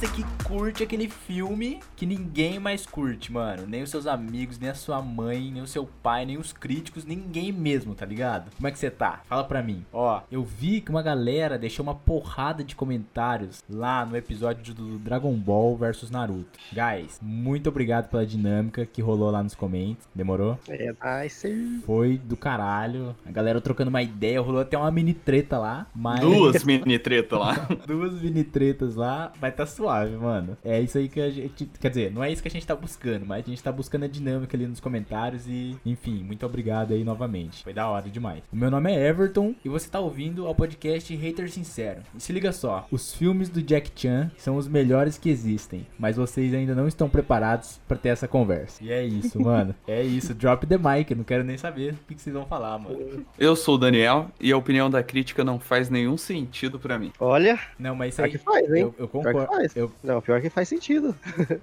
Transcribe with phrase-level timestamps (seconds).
[0.00, 3.66] você que curte aquele filme que ninguém mais curte, mano.
[3.66, 7.04] Nem os seus amigos, nem a sua mãe, nem o seu pai, nem os críticos,
[7.04, 8.50] ninguém mesmo, tá ligado?
[8.56, 9.20] Como é que você tá?
[9.28, 9.84] Fala pra mim.
[9.92, 14.98] Ó, eu vi que uma galera deixou uma porrada de comentários lá no episódio do
[14.98, 16.58] Dragon Ball versus Naruto.
[16.72, 19.70] Guys, muito obrigado pela dinâmica que rolou lá nos comentários.
[20.14, 20.58] Demorou?
[20.66, 21.82] É, nice.
[21.84, 23.14] Foi do caralho.
[23.26, 25.86] A galera trocando uma ideia, rolou até uma mini treta lá.
[25.94, 26.20] Mas...
[26.20, 27.68] Duas mini treta lá.
[27.86, 29.32] Duas mini tretas lá.
[29.38, 30.56] Vai tá suave, mano.
[30.64, 31.66] É isso aí que a gente.
[31.80, 34.04] Quer dizer, não é isso que a gente tá buscando, mas a gente tá buscando
[34.04, 35.46] a dinâmica ali nos comentários.
[35.46, 37.62] E, enfim, muito obrigado aí novamente.
[37.62, 38.42] Foi da hora demais.
[38.52, 42.00] O meu nome é Everton e você tá ouvindo ao podcast Hater Sincero.
[42.14, 46.16] E se liga só: os filmes do Jack Chan são os melhores que existem, mas
[46.16, 48.82] vocês ainda não estão preparados para ter essa conversa.
[48.82, 49.74] E é isso, mano.
[49.86, 50.34] É isso.
[50.34, 51.10] Drop the mic.
[51.10, 53.24] Eu não quero nem saber o que, vocês vão falar, mano.
[53.38, 57.12] Eu sou o Daniel e a opinião da crítica não faz nenhum sentido pra mim.
[57.18, 58.30] Olha, Não, mas isso aí.
[58.30, 58.82] que faz, hein?
[58.82, 59.48] Eu, eu concordo.
[59.80, 61.14] Eu, Não, pior que faz sentido.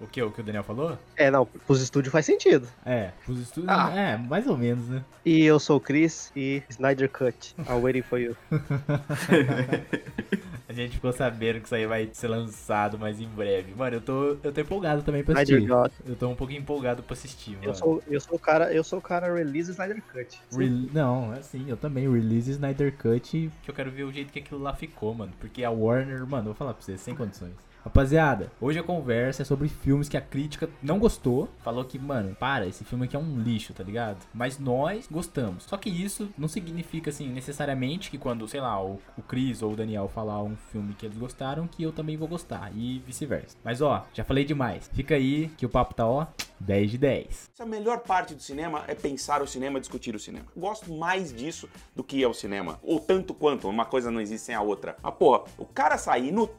[0.02, 0.98] o, que, o que o Daniel falou?
[1.16, 2.68] É, não, pros estúdios faz sentido.
[2.86, 3.70] É, os estudos.
[3.70, 3.92] Ah.
[3.96, 5.04] É, mais ou menos, né?
[5.24, 7.54] E eu sou o Chris e Snyder Cut.
[7.60, 8.36] I'm waiting for you.
[10.70, 13.74] A gente ficou sabendo que isso aí vai ser lançado mais em breve.
[13.74, 15.68] Mano, eu tô, eu tô empolgado também pra assistir.
[16.06, 17.64] Eu tô um pouco empolgado pra assistir, mano.
[17.64, 20.38] Eu sou, eu sou o cara, eu sou o cara release Snyder Cut.
[20.52, 22.12] Re- Não, é assim, eu também.
[22.12, 25.32] Release Snyder Cut, que eu quero ver o jeito que aquilo lá ficou, mano.
[25.40, 27.54] Porque a Warner, mano, vou falar pra vocês, sem condições.
[27.84, 31.48] Rapaziada, hoje a conversa é sobre filmes que a crítica não gostou.
[31.64, 34.18] Falou que, mano, para, esse filme aqui é um lixo, tá ligado?
[34.34, 35.64] Mas nós gostamos.
[35.64, 39.72] Só que isso não significa, assim, necessariamente que quando, sei lá, o, o Chris ou
[39.72, 42.72] o Daniel falar um filme que eles gostaram, que eu também vou gostar.
[42.76, 43.56] E vice-versa.
[43.64, 44.90] Mas ó, já falei demais.
[44.94, 46.28] Fica aí que o papo tá, ó,
[46.60, 47.52] 10 de 10.
[47.60, 50.46] A melhor parte do cinema é pensar o cinema, discutir o cinema.
[50.56, 52.80] Gosto mais disso do que é o cinema.
[52.84, 54.98] Ou tanto quanto, uma coisa não existe sem a outra.
[55.02, 56.50] Ah, porra, o cara sair no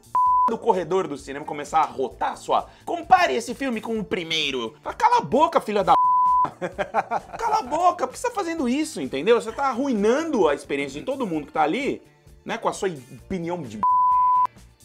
[0.48, 2.68] do corredor do cinema começar a rotar só.
[2.84, 4.74] Compare esse filme com o primeiro.
[4.96, 5.94] Cala a boca, filha da
[7.38, 9.40] Cala a boca, por que você tá fazendo isso, entendeu?
[9.40, 12.00] Você tá arruinando a experiência de todo mundo que tá ali,
[12.44, 12.56] né?
[12.56, 13.78] Com a sua opinião de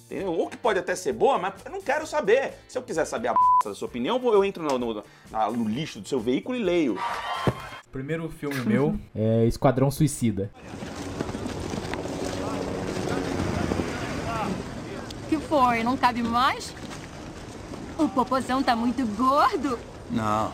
[0.06, 0.34] Entendeu?
[0.34, 2.54] Ou que pode até ser boa, mas eu não quero saber.
[2.68, 3.34] Se eu quiser saber a
[3.66, 5.04] da sua opinião, eu entro no, no-
[5.56, 7.00] no lixo do seu veículo e leio.
[7.92, 10.52] Primeiro filme meu é Esquadrão Suicida.
[15.30, 15.84] Que foi?
[15.84, 16.74] Não cabe mais?
[17.96, 19.78] O popozão tá muito gordo.
[20.10, 20.52] Não.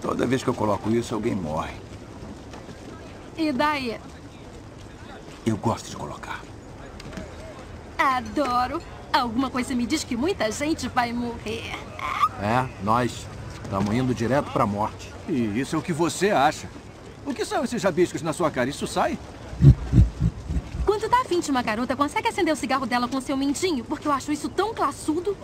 [0.00, 1.74] Toda vez que eu coloco isso, alguém morre.
[3.36, 4.00] E daí?
[5.44, 6.40] Eu gosto de colocar.
[7.98, 8.80] Adoro.
[9.12, 11.76] Alguma coisa me diz que muita gente vai morrer.
[12.40, 13.26] É, nós
[13.62, 15.12] estamos indo direto pra morte.
[15.28, 16.66] E isso é o que você acha.
[17.26, 18.70] O que são esses rabiscos na sua cara?
[18.70, 19.18] Isso sai?
[21.32, 23.82] Afim de uma garota, consegue acender o cigarro dela com seu mindinho?
[23.84, 25.34] Porque eu acho isso tão classudo.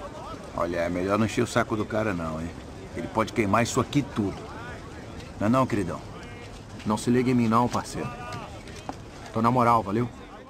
[0.54, 2.50] Olha, é melhor não encher o saco do cara, não, hein?
[2.94, 4.37] Ele pode queimar isso aqui tudo.
[5.41, 5.99] Não é não, queridão?
[6.84, 8.06] Não se liga em mim não, parceiro.
[9.32, 10.06] Tô na moral, valeu?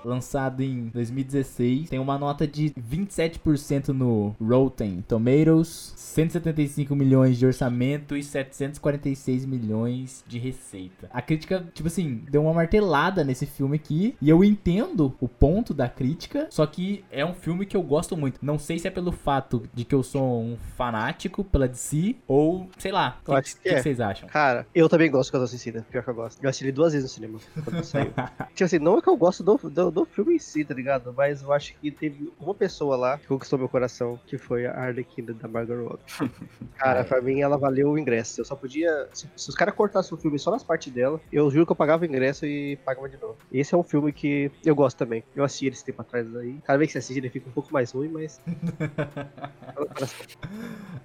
[0.08, 8.16] Lançado em 2016, tem uma nota de 27% no Rotten Tomatoes, 175 milhões de orçamento
[8.16, 11.10] e 746 milhões de receita.
[11.12, 15.74] A crítica, tipo assim, deu uma martelada nesse filme aqui, e eu entendo o ponto
[15.74, 18.38] da crítica, só que é um filme que eu gosto muito.
[18.40, 22.66] Não sei se é pelo fato de que eu sou um fanático pela DC, ou
[22.78, 23.18] sei lá.
[23.26, 23.82] O que, que que é.
[23.82, 24.26] vocês acham?
[24.28, 26.42] Cara, eu também gosto de Esquadrão Suicida, pior que eu gosto.
[26.42, 28.12] Eu assisti duas vezes no cinema, quando saiu.
[28.54, 31.12] tipo assim, não é que eu gosto do, do, do filme em si, tá ligado?
[31.16, 34.72] Mas eu acho que teve uma pessoa lá que conquistou meu coração, que foi a
[34.72, 36.02] Arlequina da Margot Robbie.
[36.76, 38.40] Cara, pra mim ela valeu o ingresso.
[38.40, 39.08] Eu só podia...
[39.12, 41.76] Se, se os caras cortassem o filme só nas partes dela, eu juro que eu
[41.76, 43.36] pagava o ingresso e pagava de novo.
[43.52, 45.22] Esse é um filme que eu gosto também.
[45.34, 46.58] Eu assisti ele esse tempo atrás aí.
[46.64, 48.40] Cada vez que você assiste ele fica um pouco mais ruim, mas...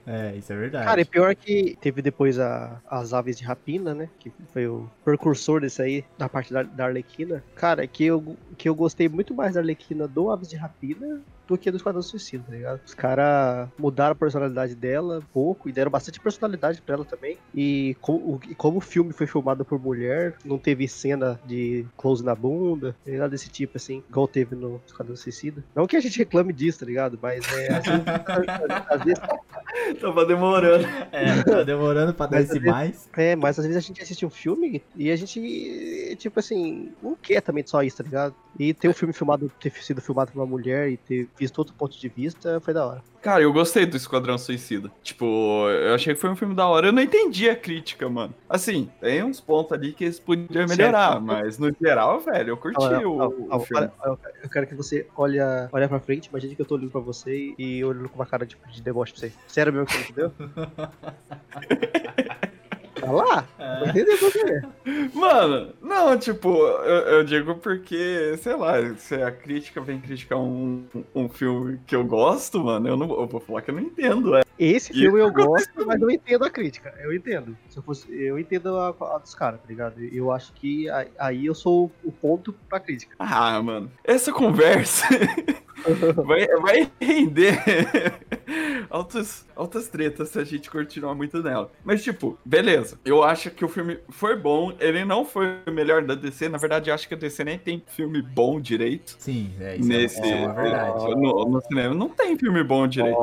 [0.06, 0.86] É, isso é verdade.
[0.86, 4.10] Cara, e pior que teve depois a- as aves de rapina, né?
[4.20, 7.44] Que foi o precursor desse aí, da parte da, da Arlequina.
[7.56, 11.58] Cara, que eu, que eu gostei muito mais da Arlequina do Aves de Rapina do
[11.58, 12.80] que do Esquadrão Suicida, tá ligado?
[12.86, 17.38] Os caras mudaram a personalidade dela um pouco e deram bastante personalidade pra ela também.
[17.54, 21.86] E como, o- e como o filme foi filmado por mulher, não teve cena de
[21.98, 25.64] close na bunda, nem nada desse tipo, assim, igual teve no Esquadrão Suicida.
[25.76, 27.20] Não que a gente reclame disso, tá ligado?
[27.22, 28.04] Mas é, às vezes,
[28.90, 29.22] às vezes
[30.00, 30.86] Tava demorando.
[31.12, 33.10] É, tá demorando pra dar esse vezes- mais.
[33.18, 37.16] É, mas às vezes a gente assiste um filme e a gente, tipo assim, não
[37.16, 38.36] quer também só isso, tá ligado?
[38.60, 41.74] E ter o filme filmado, ter sido filmado por uma mulher e ter visto outro
[41.74, 43.02] ponto de vista foi da hora.
[43.22, 44.92] Cara, eu gostei do Esquadrão Suicida.
[45.02, 46.88] Tipo, eu achei que foi um filme da hora.
[46.88, 48.34] Eu não entendi a crítica, mano.
[48.50, 52.76] Assim, tem uns pontos ali que eles podiam melhorar, mas no geral, velho, eu curti
[52.80, 53.90] Olha, o, o filme.
[54.44, 57.56] Eu quero que você olha, olha pra frente, imagine que eu tô olhando pra você
[57.58, 59.32] e olhando com uma cara tipo, de deboche pra você.
[59.48, 60.34] Sério mesmo que entendeu?
[63.04, 63.48] Tá lá?
[63.60, 64.62] Não entendeu você.
[65.14, 70.86] Mano, não, tipo, eu, eu digo porque, sei lá, se a crítica vem criticar um,
[71.14, 74.36] um filme que eu gosto, mano, eu não eu vou falar que eu não entendo.
[74.38, 74.44] É.
[74.58, 76.94] Esse filme eu gosto, mas não entendo a crítica.
[77.02, 77.58] Eu entendo.
[77.70, 80.02] Se eu, fosse, eu entendo a, a dos caras, tá ligado?
[80.02, 83.16] Eu acho que aí eu sou o ponto pra crítica.
[83.20, 85.08] Ah, mano, essa conversa
[86.26, 87.58] vai, vai render
[88.90, 91.72] altas, altas tretas se a gente continuar muito nela.
[91.84, 93.00] Mas, tipo, beleza.
[93.06, 94.74] Eu acho que o filme foi bom.
[94.80, 96.50] Ele não foi o melhor da DC.
[96.50, 99.16] Na verdade, eu acho que a DC nem tem filme bom direito.
[99.20, 99.92] Sim, é isso.
[99.92, 101.16] é- Nesse, é uma verdade.
[101.16, 101.94] No, no cinema.
[101.94, 103.18] Não tem filme bom direito.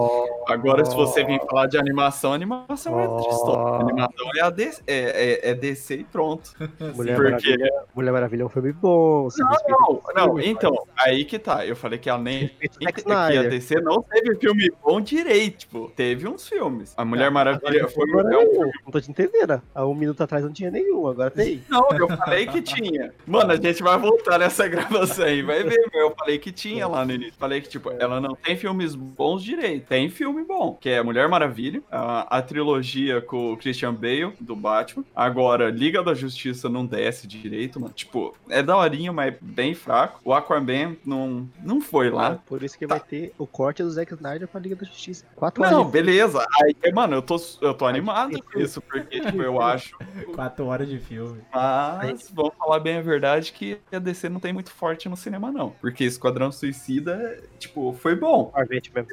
[0.49, 3.81] Agora, se você vir falar de animação, animação é outra história.
[3.81, 6.53] Animação é, a DC, é, é, é DC e pronto.
[6.95, 9.29] Mulher, Porque- Maravilha, Mulher Maravilha é um filme bom.
[9.39, 11.67] Não, não, não, filme, então, aí que tá.
[11.67, 12.49] Eu falei que ela nem.
[12.49, 13.51] Que a Snyder.
[13.51, 16.95] DC não teve filme bom direito, tipo, teve uns filmes.
[16.97, 19.63] A Mulher Maravilha foi Agora é um não tô te entendendo.
[19.75, 21.63] Há um minuto atrás não tinha nenhum, agora tem.
[21.69, 23.13] Não, eu falei que tinha.
[23.27, 26.09] Mano, a gente vai voltar nessa gravação aí, vai ver, meu.
[26.09, 27.35] Eu falei que tinha lá no início.
[27.39, 29.87] Falei que, tipo, ela não tem filmes bons direito.
[29.87, 34.57] Tem filme bom, que é Mulher Maravilha, a, a trilogia com o Christian Bale, do
[34.57, 35.05] Batman.
[35.15, 37.93] Agora, Liga da Justiça não desce direito, mano.
[37.93, 40.21] Tipo, é daorinha, mas bem fraco.
[40.25, 42.39] O Aquaman não, não foi lá.
[42.47, 45.25] Por isso que vai ter o corte do Zack Snyder pra Liga da Justiça.
[45.37, 46.45] Quatro horas Não, de beleza.
[46.63, 49.97] Aí, mano, eu tô, eu tô animado com isso, porque, tipo, eu acho
[50.35, 51.41] Quatro horas de filme.
[51.53, 55.51] Mas vamos falar bem a verdade que a DC não tem muito forte no cinema,
[55.51, 55.71] não.
[55.81, 58.53] Porque Esquadrão Suicida, tipo, foi bom.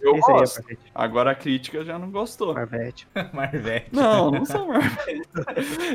[0.01, 0.57] Eu é gosto.
[0.57, 0.79] Marvete.
[1.07, 2.53] Agora a crítica já não gostou.
[2.53, 3.07] Marvete.
[3.33, 3.87] Marvete.
[3.91, 5.21] Não, não sou Marvel.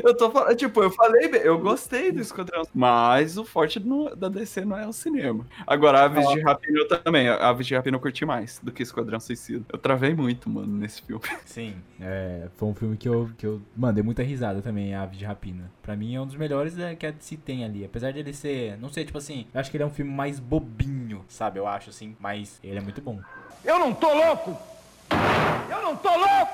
[0.03, 4.27] Eu tô falando, tipo, eu falei, eu gostei do Esquadrão, mas o forte no- da
[4.29, 5.45] DC não é o cinema.
[5.65, 9.19] Agora, Aves de Rapina eu também, Aves de Rapina eu curti mais do que Esquadrão
[9.19, 9.63] Suicida.
[9.71, 11.23] Eu travei muito, mano, nesse filme.
[11.45, 15.17] Sim, é, foi um filme que eu, que eu mano, dei muita risada também, Aves
[15.17, 15.71] de Rapina.
[15.81, 17.83] Pra mim é um dos melhores é, que a DC tem ali.
[17.85, 20.11] Apesar de ele ser, não sei, tipo assim, eu acho que ele é um filme
[20.11, 21.59] mais bobinho, sabe?
[21.59, 23.19] Eu acho assim, mas ele é muito bom.
[23.63, 24.57] Eu não tô louco!
[25.69, 26.53] Eu não tô louco!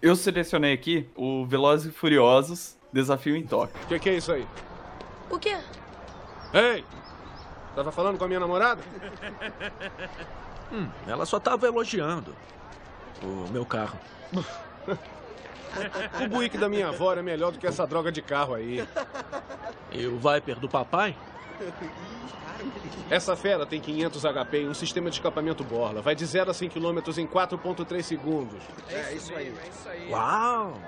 [0.00, 3.74] Eu selecionei aqui o Velozes e Furiosos Desafio em Tóquio.
[3.82, 4.46] O que, que é isso aí?
[5.30, 5.56] O quê?
[6.52, 6.84] Ei!
[7.74, 8.82] Tava falando com a minha namorada?
[10.72, 12.34] Hum, ela só tava elogiando
[13.22, 13.98] o meu carro.
[16.24, 18.86] O Buick da minha avó é melhor do que essa droga de carro aí.
[19.90, 21.16] E o Viper do papai?
[23.10, 26.00] Essa fera tem 500 HP e um sistema de escapamento Borla.
[26.00, 28.62] Vai de 0 a 100 km em 4.3 segundos.
[30.10, 30.78] Uau!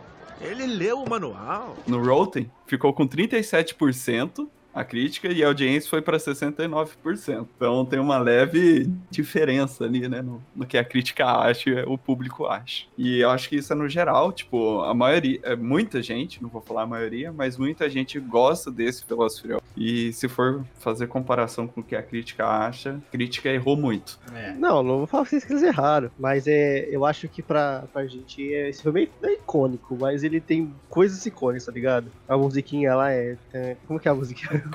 [0.41, 1.77] Ele leu o manual.
[1.87, 7.47] No Rotten, ficou com 37% a crítica e a audiência foi para 69%.
[7.57, 10.21] Então tem uma leve diferença ali, né?
[10.21, 12.85] No, no que a crítica acha e o público acha.
[12.99, 16.51] E eu acho que isso é no geral, tipo, a maioria, é, muita gente, não
[16.51, 19.57] vou falar a maioria, mas muita gente gosta desse Velozes e.
[19.77, 24.19] E se for fazer comparação com o que a crítica acha, a crítica errou muito.
[24.35, 24.53] É.
[24.53, 26.11] Não, não vou falar pra vocês que eles erraram.
[26.19, 30.41] Mas é, eu acho que pra, pra gente é, esse filme é icônico, mas ele
[30.41, 32.11] tem coisas icônicas, tá ligado?
[32.29, 33.37] A musiquinha lá é.
[33.55, 34.66] é- como que é a musiquinha?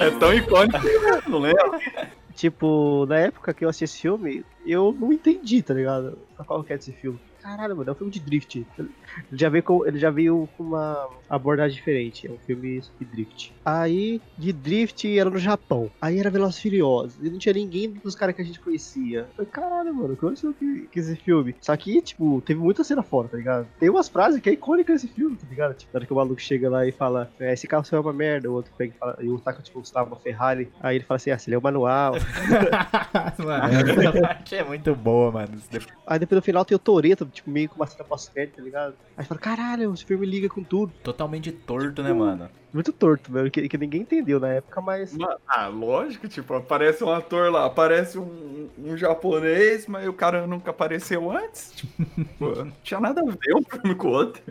[0.00, 0.78] É tão icônico,
[1.28, 1.78] não lembro.
[2.34, 6.18] tipo, na época que eu assisti esse filme, eu não entendi, tá ligado?
[6.46, 7.20] Qual que é desse filme?
[7.42, 8.66] Caralho, mano, é um filme de drift.
[8.78, 8.88] Ele
[9.32, 12.26] já veio com, ele já veio com uma abordagem diferente.
[12.26, 13.52] É um filme de drift.
[13.64, 15.90] Aí, de drift era no Japão.
[16.00, 17.18] Aí era Velozes e Furiosos.
[17.20, 19.20] E não tinha ninguém dos caras que a gente conhecia.
[19.20, 21.54] Eu falei, caralho, mano, como assim que, que esse filme?
[21.60, 23.66] Só que, tipo, teve muita cena fora, tá ligado?
[23.78, 25.74] Tem umas frases que é icônica nesse filme, tá ligado?
[25.74, 28.00] Tipo, na hora que o maluco chega lá e fala, é, esse carro seu é
[28.00, 28.50] uma merda.
[28.50, 30.70] O outro pega e fala, e o taco, tipo, estava uma Ferrari.
[30.80, 32.14] Aí ele fala assim, ah, se lê o manual.
[33.38, 35.60] mano, essa parte é muito boa, mano.
[36.06, 38.94] Aí depois no final tem o Toreto, tipo, meio com uma cena pós-crédito, tá ligado?
[39.16, 40.92] Aí fala, caralho, esse filme liga com tudo.
[41.02, 42.48] Totalmente torto, né, mano?
[42.72, 45.12] Muito torto, velho, que, que ninguém entendeu na época, mas.
[45.12, 50.46] Ma- Ah, lógico, tipo, aparece um ator lá, aparece um, um japonês, mas o cara
[50.46, 51.72] nunca apareceu antes.
[51.72, 51.94] Tipo,
[52.64, 54.42] não tinha nada a ver um filme com o outro.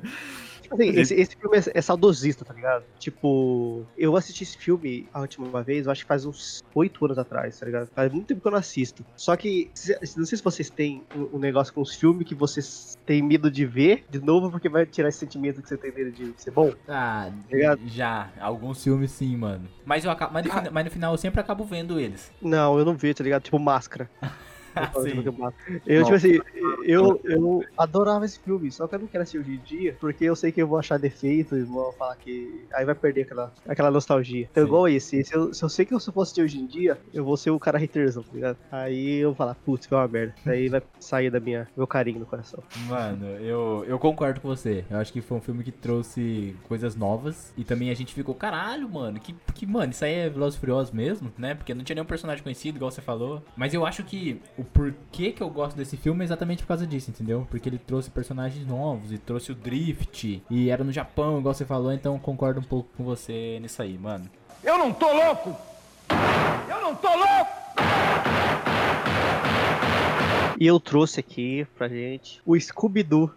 [0.71, 2.83] Assim, esse, esse filme é, é saudosista, tá ligado?
[2.99, 7.17] Tipo, eu assisti esse filme a última vez, eu acho que faz uns oito anos
[7.17, 7.87] atrás, tá ligado?
[7.93, 9.05] Faz muito tempo que eu não assisto.
[9.15, 9.69] Só que,
[10.17, 13.51] não sei se vocês têm um, um negócio com os filmes que vocês têm medo
[13.51, 16.51] de ver de novo, porque vai tirar esse sentimento que você tem dele de ser
[16.51, 16.71] bom.
[16.87, 17.81] Ah, Obrigado.
[17.87, 18.29] já.
[18.39, 19.67] Alguns filmes sim, mano.
[19.85, 22.31] Mas, eu acabo, mas, no, fina- mas no final eu sempre acabo vendo eles.
[22.41, 23.43] Não, eu não vi, tá ligado?
[23.43, 24.09] Tipo, máscara.
[25.85, 26.39] Eu tipo, assim,
[26.83, 30.23] eu, eu adorava esse filme, só que eu não quero assistir hoje em dia, porque
[30.25, 32.65] eu sei que eu vou achar defeito e vou falar que.
[32.73, 34.47] Aí vai perder aquela, aquela nostalgia.
[34.51, 34.67] Então, Sim.
[34.67, 36.65] igual esse, esse eu- se eu sei que eu se eu for assistir hoje em
[36.65, 38.57] dia, eu vou ser o cara haterzão, tá ligado?
[38.71, 40.33] Aí eu vou falar, putz, foi uma merda.
[40.45, 42.63] Aí vai sair da minha, meu carinho no coração.
[42.87, 44.83] Mano, eu, eu concordo com você.
[44.89, 47.53] Eu acho que foi um filme que trouxe coisas novas.
[47.57, 49.19] E também a gente ficou, caralho, mano.
[49.19, 51.53] Que, que mano, isso aí é Velozes e Furiosos mesmo, né?
[51.55, 53.41] Porque não tinha nenhum personagem conhecido, igual você falou.
[53.55, 56.85] Mas eu acho que o porquê que eu gosto desse filme é exatamente por causa
[56.85, 57.47] disso, entendeu?
[57.49, 60.41] Porque ele trouxe personagens novos e trouxe o Drift.
[60.49, 61.91] E era no Japão, igual você falou.
[61.91, 64.29] Então concordo um pouco com você nisso aí, mano.
[64.63, 65.55] Eu não tô louco!
[66.69, 67.51] Eu não tô louco!
[70.59, 73.31] E eu trouxe aqui pra gente o Scooby-Doo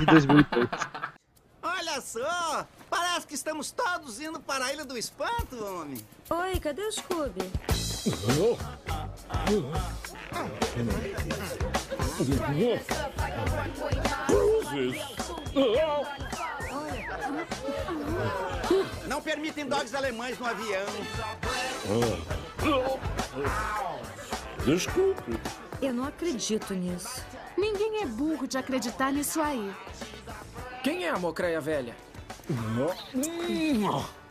[0.00, 0.68] de 2002.
[1.62, 2.66] Olha só!
[2.94, 5.98] Parece que estamos todos indo para a Ilha do Espanto, homem.
[6.30, 7.50] Oi, cadê o Scooby?
[19.08, 20.86] Não permitem dogs alemães no avião.
[24.64, 25.32] Desculpe.
[25.82, 27.24] Eu não acredito nisso.
[27.58, 29.74] Ninguém é burro de acreditar nisso aí.
[30.84, 31.96] Quem é a mocreia velha?
[32.50, 32.52] う
[33.80, 34.23] まっ、う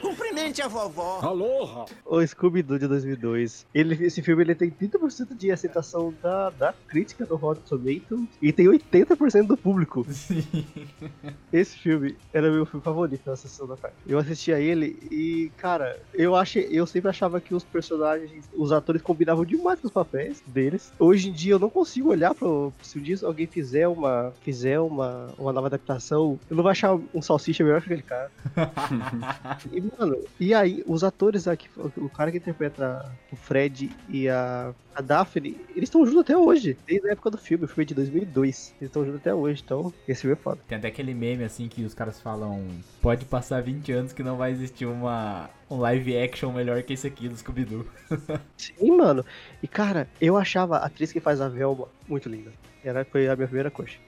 [0.00, 1.20] Cumprimente a vovó.
[1.22, 1.86] Aloha.
[2.04, 3.66] O Scooby-Doo de 2002.
[3.74, 8.52] Ele, esse filme ele tem 30% de aceitação da, da crítica do Rotten Tomatoes e
[8.52, 10.06] tem 80% do público.
[11.52, 13.96] Esse filme era meu filme favorito na sessão da tarde.
[14.06, 19.02] Eu assistia ele e, cara, eu achei, eu sempre achava que os personagens, os atores
[19.02, 20.92] combinavam demais com os papéis deles.
[20.98, 24.78] Hoje em dia eu não consigo olhar pro se um dia alguém fizer uma fizer
[24.80, 28.30] uma, uma nova adaptação, eu não vou achar um salsicha melhor que aquele cara.
[29.72, 34.72] E, mano, e aí, os atores aqui, o cara que interpreta o Fred e a,
[34.94, 37.86] a Daphne, eles estão juntos até hoje, desde a época do filme, o filme é
[37.86, 38.74] de 2002.
[38.80, 40.60] Eles estão juntos até hoje, então esse filme é foda.
[40.66, 42.66] Tem até aquele meme assim que os caras falam:
[43.00, 47.06] pode passar 20 anos que não vai existir uma, um live action melhor que esse
[47.06, 47.86] aqui do Scooby-Doo.
[48.56, 49.24] Sim, mano.
[49.62, 52.52] E cara, eu achava a atriz que faz a Velma muito linda.
[52.84, 53.98] Ela foi a minha primeira crush.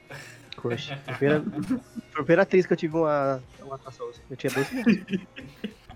[0.61, 0.93] Crush.
[1.17, 1.43] Primeira,
[2.13, 4.21] a primeira atriz que eu tive uma, uma atração assim.
[4.31, 5.21] Eu tinha 12 anos.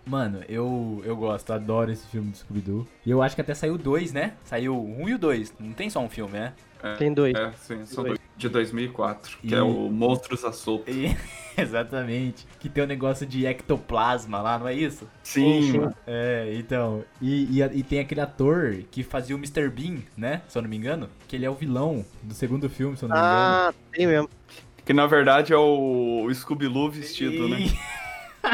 [0.06, 2.87] Mano, eu, eu gosto, adoro esse filme do Scooby-Doo.
[3.06, 4.35] E eu acho que até saiu dois, né?
[4.44, 5.54] Saiu um e o dois.
[5.59, 6.52] Não tem só um filme, né?
[6.83, 7.35] É, Tem dois.
[7.35, 8.18] É, sim, são Dois.
[8.18, 8.23] dois.
[8.36, 10.90] De 2004, que E- é o Monstros à Solta.
[10.90, 11.16] E-
[11.56, 12.46] exatamente.
[12.58, 15.08] Que tem o negócio de ectoplasma lá, não é isso?
[15.22, 15.94] Sim, mano.
[16.06, 17.04] É, então.
[17.22, 19.68] E, e, e tem aquele ator que fazia o Mr.
[19.68, 20.42] Bean, né?
[20.48, 21.08] Se eu não me engano.
[21.28, 23.34] Que ele é o vilão do segundo filme, se eu não me engano.
[23.36, 24.28] Ah, tem mesmo.
[24.84, 27.58] Que na verdade é o Scooby-Loo vestido, né?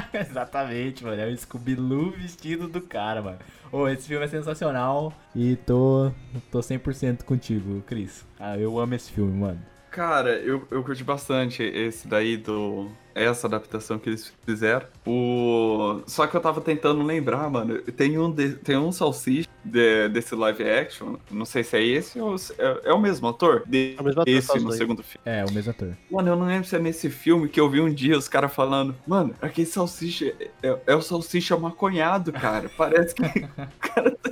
[0.12, 1.21] Exatamente, mano.
[1.21, 3.38] É o Scooby-Doo vestido do cara, mano.
[3.73, 6.11] Ô, esse filme é sensacional e tô,
[6.50, 8.26] tô 100% contigo, Cris.
[8.38, 9.61] Ah, eu amo esse filme, mano.
[9.90, 12.88] Cara, eu, eu curti bastante esse daí do.
[13.12, 14.87] Essa adaptação que eles fizeram.
[15.04, 16.00] O...
[16.06, 17.82] Só que eu tava tentando lembrar, mano.
[17.82, 18.52] Tem um, de...
[18.54, 21.16] tem um salsicha de- desse live action.
[21.28, 23.64] Não sei se é esse ou se- é, é o mesmo ator.
[23.66, 23.97] De...
[23.99, 24.76] É o mesmo ator, esse no dois.
[24.78, 25.20] segundo filme.
[25.25, 25.97] É, o mesmo ator.
[26.09, 28.54] Mano, eu não lembro se é nesse filme que eu vi um dia os caras
[28.54, 30.32] falando, mano, aquele salsicha
[30.62, 32.70] é, é o salsicha maconhado, cara.
[32.78, 33.26] Parece que o
[33.80, 34.30] cara tá,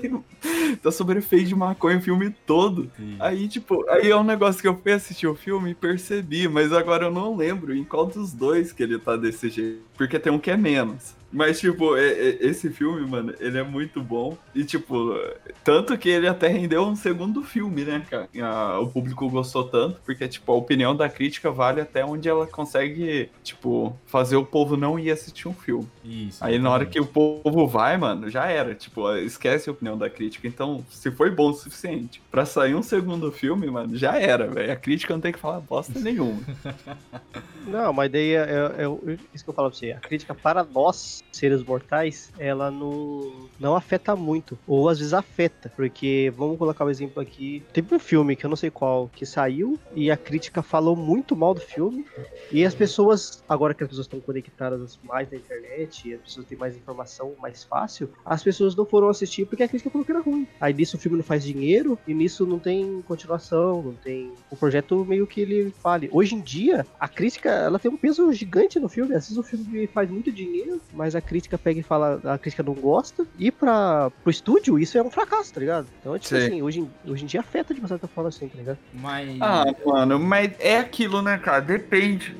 [0.82, 2.90] tá sobre efeito de maconha o filme todo.
[2.96, 3.16] Sim.
[3.18, 6.72] Aí, tipo, aí é um negócio que eu fui assistir o filme e percebi, mas
[6.72, 9.82] agora eu não lembro em qual dos dois que ele tá desse jeito.
[9.96, 11.17] Porque tem um que é menos.
[11.30, 14.36] Mas, tipo, é- é- esse filme, mano, ele é muito bom.
[14.54, 15.14] E, tipo,
[15.62, 18.28] tanto que ele até rendeu um segundo filme, né, cara?
[18.42, 22.46] A- o público gostou tanto, porque, tipo, a opinião da crítica vale até onde ela
[22.46, 25.86] consegue, tipo, fazer o povo não ir assistir um filme.
[26.02, 26.42] Isso.
[26.42, 28.74] Aí na hora que o povo vai, mano, já era.
[28.74, 30.48] Tipo, esquece a opinião da crítica.
[30.48, 34.72] Então, se foi bom o suficiente pra sair um segundo filme, mano, já era, velho.
[34.72, 36.40] A crítica não tem que falar bosta nenhuma.
[37.66, 38.38] Não, mas daí é,
[38.78, 39.92] é- é isso que eu falo pra você.
[39.92, 44.58] A crítica para nós seres mortais, ela não, não afeta muito.
[44.66, 45.72] Ou às vezes afeta.
[45.74, 47.62] Porque, vamos colocar um exemplo aqui.
[47.72, 51.36] Teve um filme, que eu não sei qual, que saiu e a crítica falou muito
[51.36, 52.04] mal do filme.
[52.50, 56.58] E as pessoas, agora que as pessoas estão conectadas mais na internet, as pessoas têm
[56.58, 60.20] mais informação mais fácil, as pessoas não foram assistir porque a crítica falou que era
[60.20, 60.46] ruim.
[60.60, 64.32] Aí nisso o filme não faz dinheiro e nisso não tem continuação, não tem.
[64.50, 66.08] O projeto meio que ele fale.
[66.12, 69.14] Hoje em dia, a crítica ela tem um peso gigante no filme.
[69.14, 72.62] Às vezes o filme faz muito dinheiro, mas a crítica pega e fala, a crítica
[72.62, 73.26] não gosta.
[73.38, 75.86] E para pro estúdio, isso é um fracasso, tá ligado?
[76.00, 76.46] Então, é tipo Sim.
[76.46, 78.78] assim, hoje, em- hoje em dia afeta de uma certa forma assim, tá ligado?
[78.94, 79.38] Mas.
[79.40, 81.60] Ah, mano, mas é aquilo, né, cara?
[81.60, 82.36] Depende.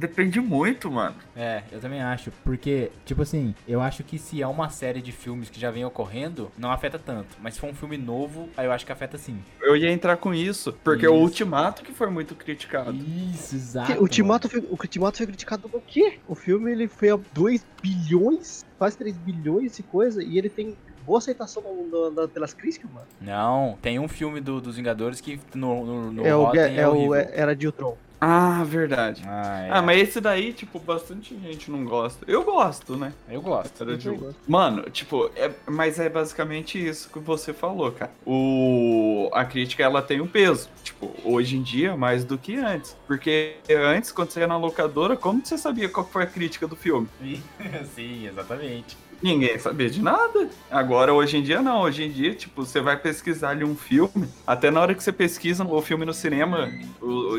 [0.00, 1.14] Depende muito, mano.
[1.36, 2.32] É, eu também acho.
[2.42, 5.84] Porque, tipo assim, eu acho que se é uma série de filmes que já vem
[5.84, 7.36] ocorrendo, não afeta tanto.
[7.38, 9.38] Mas se for um filme novo, aí eu acho que afeta sim.
[9.60, 11.14] Eu ia entrar com isso, porque Isso.
[11.14, 12.94] o Ultimato que foi muito criticado.
[12.94, 13.92] Isso, exato.
[13.92, 16.18] O, Ultimato foi, o Ultimato foi criticado no quê?
[16.26, 20.78] O filme ele foi a 2 bilhões, quase 3 bilhões de coisa, e ele tem
[21.04, 23.06] boa aceitação no- no- pelas críticas, mano.
[23.20, 26.88] Não, tem um filme do- dos Vingadores que no, no, no é o, é, é,
[26.88, 27.98] o é- Era de Ultron.
[28.20, 29.22] Ah, verdade.
[29.26, 29.70] Ah, é.
[29.70, 32.24] Ah, mas esse daí, tipo, bastante gente não gosta.
[32.28, 33.12] Eu gosto, né?
[33.28, 33.82] Eu gosto.
[33.82, 34.36] Eu de- gosto.
[34.46, 38.10] Mano, tipo, é- mas é basicamente isso que você falou, cara.
[38.26, 40.68] O, a crítica, ela tem um peso.
[40.84, 42.94] Tipo, hoje em dia, mais do que antes.
[43.06, 46.76] Porque antes, quando você ia na locadora, como você sabia qual foi a crítica do
[46.76, 47.08] filme?
[47.94, 48.96] Sim, exatamente.
[49.22, 50.48] Ninguém sabia de nada.
[50.70, 51.82] Agora, hoje em dia, não.
[51.82, 54.28] Hoje em dia, tipo, você vai pesquisar ali um filme.
[54.46, 56.70] Até na hora que você pesquisa o filme no cinema,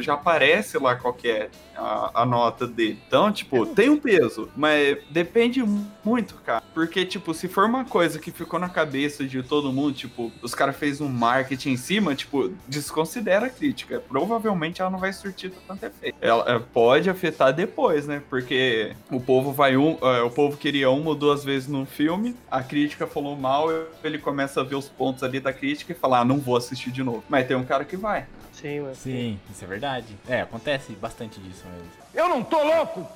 [0.01, 2.99] já aparece lá qual é a, a nota dele.
[3.07, 4.49] Então, tipo, tem um peso.
[4.55, 5.63] Mas depende
[6.03, 6.63] muito, cara.
[6.73, 10.53] Porque, tipo, se for uma coisa que ficou na cabeça de todo mundo, tipo, os
[10.53, 14.01] caras fez um marketing em cima, tipo, desconsidera a crítica.
[14.07, 16.15] Provavelmente ela não vai surtir tanto efeito.
[16.21, 18.21] Ela é, pode afetar depois, né?
[18.29, 19.97] Porque o povo vai um.
[20.01, 23.67] é, o povo queria uma ou duas vezes num filme, a crítica falou mal,
[24.03, 26.91] ele começa a ver os pontos ali da crítica e falar, ah, não vou assistir
[26.91, 27.23] de novo.
[27.27, 28.25] Mas tem um cara que vai.
[28.51, 28.95] Sim, mano.
[28.95, 30.15] Sim, isso é verdade.
[30.27, 31.89] É, acontece bastante disso mesmo.
[32.13, 33.07] Eu não tô louco!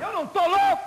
[0.00, 0.82] Eu não tô louco!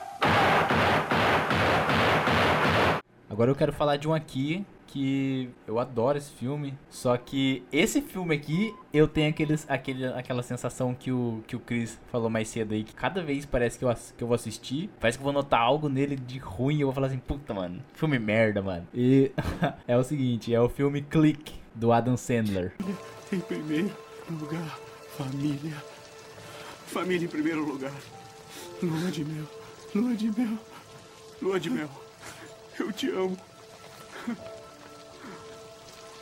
[3.29, 8.01] Agora eu quero falar de um aqui que eu adoro esse filme, só que esse
[8.01, 12.47] filme aqui eu tenho aqueles, aquele, aquela sensação que o, que o Chris falou mais
[12.47, 15.25] cedo aí, que cada vez parece que eu, que eu vou assistir, parece que eu
[15.25, 18.61] vou notar algo nele de ruim e eu vou falar assim, puta, mano, filme merda,
[18.61, 18.87] mano.
[18.93, 19.31] E
[19.87, 22.73] é o seguinte, é o filme Click, do Adam Sandler.
[23.31, 23.91] Em primeiro
[24.29, 24.79] lugar,
[25.17, 25.75] família.
[26.87, 27.93] Família em primeiro lugar.
[28.81, 29.45] Lua de mel.
[29.93, 30.57] Lua de mel.
[31.41, 31.89] Lua de mel.
[32.79, 33.37] Eu te amo.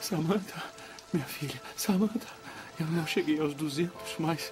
[0.03, 0.61] Samantha,
[1.13, 1.61] minha filha.
[1.77, 2.27] Samantha,
[2.77, 4.51] eu não cheguei aos 200, mas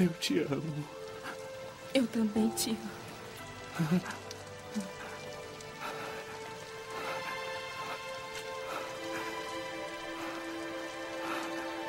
[0.00, 0.84] eu te amo.
[1.94, 2.76] Eu também te
[3.78, 4.00] amo.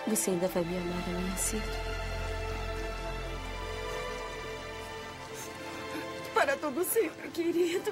[0.06, 1.64] Você ainda vai me amar amanhã cedo?
[6.36, 7.92] Para todo sempre, querido.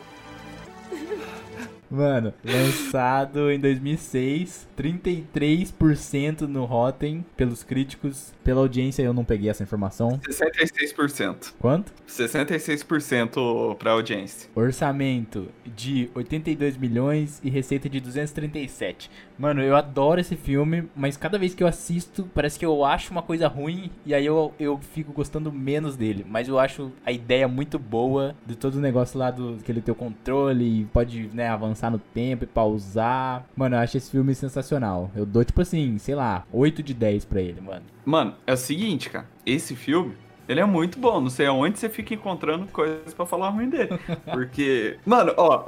[1.89, 9.63] Mano, lançado em 2006, 33% no Rotten pelos críticos, pela audiência eu não peguei essa
[9.63, 10.19] informação.
[10.19, 11.53] 66%.
[11.59, 11.93] Quanto?
[12.07, 14.49] 66% pra audiência.
[14.53, 19.09] Orçamento de 82 milhões e receita de 237.
[19.37, 23.11] Mano, eu adoro esse filme, mas cada vez que eu assisto, parece que eu acho
[23.11, 26.25] uma coisa ruim e aí eu, eu fico gostando menos dele.
[26.27, 29.81] Mas eu acho a ideia muito boa de todo o negócio lá do que ele
[29.81, 33.45] tem o controle e pode, né, avançar no tempo e pausar.
[33.55, 35.11] Mano, eu acho esse filme sensacional.
[35.15, 37.83] Eu dou, tipo assim, sei lá, 8 de 10 pra ele, mano.
[38.05, 39.25] Mano, é o seguinte, cara.
[39.45, 40.13] Esse filme,
[40.47, 41.19] ele é muito bom.
[41.19, 43.99] Não sei aonde você fica encontrando coisas pra falar ruim dele.
[44.31, 45.65] Porque, mano, ó,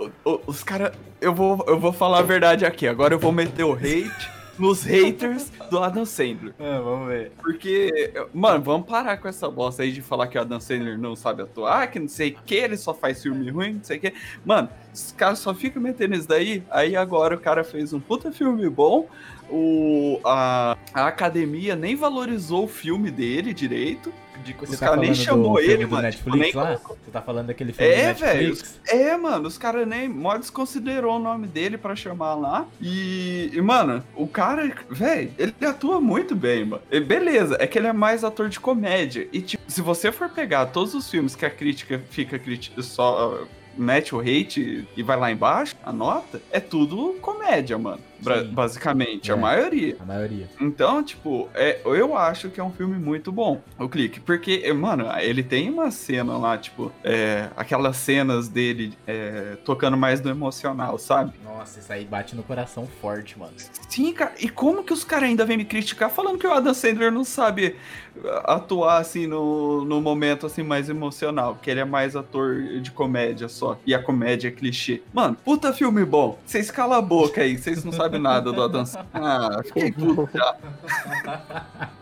[0.47, 0.91] os caras.
[1.21, 2.88] Eu vou, eu vou falar a verdade aqui.
[2.88, 6.54] Agora eu vou meter o hate nos haters do Adam Sandler.
[6.60, 7.32] Ah, vamos ver.
[7.41, 11.15] Porque, mano, vamos parar com essa bosta aí de falar que o Adam Sandler não
[11.15, 14.02] sabe atuar, que não sei o que, ele só faz filme ruim, não sei o
[14.02, 14.13] que.
[14.45, 16.63] Mano, os caras só ficam metendo isso daí.
[16.69, 19.08] Aí agora o cara fez um puta filme bom.
[19.50, 24.13] O, a, a academia nem valorizou o filme dele direito.
[24.43, 26.10] De, Você os tá caras nem chamou do ele, mano.
[26.12, 26.75] tipo, Netflix nem lá?
[26.78, 28.47] Você tá falando daquele filme é, do velho.
[28.49, 28.80] Netflix?
[28.88, 32.65] É, mano, os caras nem mó desconsiderou o nome dele pra chamar lá.
[32.82, 36.82] E, e, mano, o cara, velho, ele atua muito bem, mano.
[36.91, 39.28] E beleza, é que ele é mais ator de comédia.
[39.32, 43.34] E, tipo, se você for pegar todos os filmes que a crítica fica crítica só.
[43.43, 48.02] uh, Mete o hate e vai lá embaixo, a nota, é tudo comédia, mano.
[48.21, 48.47] Bra- Sim.
[48.51, 49.38] basicamente, a É.
[49.38, 49.97] maioria.
[49.99, 50.47] A maioria.
[50.60, 54.19] Então, tipo, é, eu acho que é um filme muito bom, o Clique.
[54.19, 59.97] Porque, eh, mano, ele tem uma cena lá, tipo, é, aquelas cenas dele é, tocando
[59.97, 61.34] mais no emocional, sabe?
[61.43, 63.53] Nossa, isso aí bate no coração forte, mano.
[63.89, 64.34] Sim, cara.
[64.39, 67.23] E como que os caras ainda vêm me criticar falando que o Adam Sandler não
[67.23, 67.75] sabe
[68.17, 71.58] uh, atuar, assim, no, no momento, assim, mais emocional?
[71.62, 73.77] Que ele é mais ator de comédia só.
[73.86, 75.01] E a comédia é clichê.
[75.13, 76.39] Mano, puta filme bom.
[76.45, 77.58] Vocês calam a boca aí.
[77.58, 79.10] Vocês não sabem nada do Adam Sandler.
[79.13, 80.56] Ah, fiquei puto já.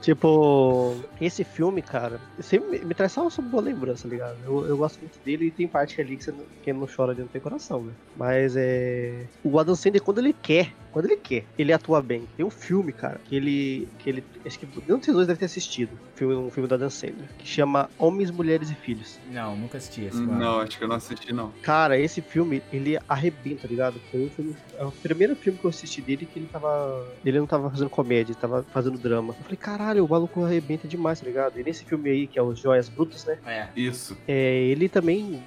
[0.02, 4.38] Tipo, esse filme, cara, sempre me, me traz só uma boa lembrança, tá ligado?
[4.46, 7.14] Eu, eu gosto muito dele e tem parte ali que você não, quem não chora
[7.14, 7.94] de não tem coração, né?
[8.16, 9.26] Mas é.
[9.44, 12.28] O Adam Sandler, quando ele quer, quando ele quer, ele atua bem.
[12.36, 13.88] Tem um filme, cara, que ele.
[14.00, 14.24] que ele.
[14.46, 15.92] Acho que nenhum dos dois deve ter assistido.
[15.92, 19.20] Um filme, um filme do Adam Sandler, que chama Homens, Mulheres e Filhos.
[19.32, 20.20] Não, nunca assisti esse.
[20.20, 21.52] Não, acho que eu não assisti, não.
[21.62, 24.00] Cara, esse filme, ele arrebenta, tá ligado?
[24.10, 27.08] Foi um filme, é o primeiro filme que eu assisti dele que ele tava.
[27.26, 29.36] Ele não tava fazendo comédia, ele tava fazendo drama.
[29.38, 31.60] Eu falei, caralho, o maluco arrebenta demais, tá ligado?
[31.60, 33.38] E nesse filme aí, que é os Joias Brutas, né?
[33.46, 33.68] É.
[33.76, 34.18] Isso.
[34.28, 35.42] É, ele também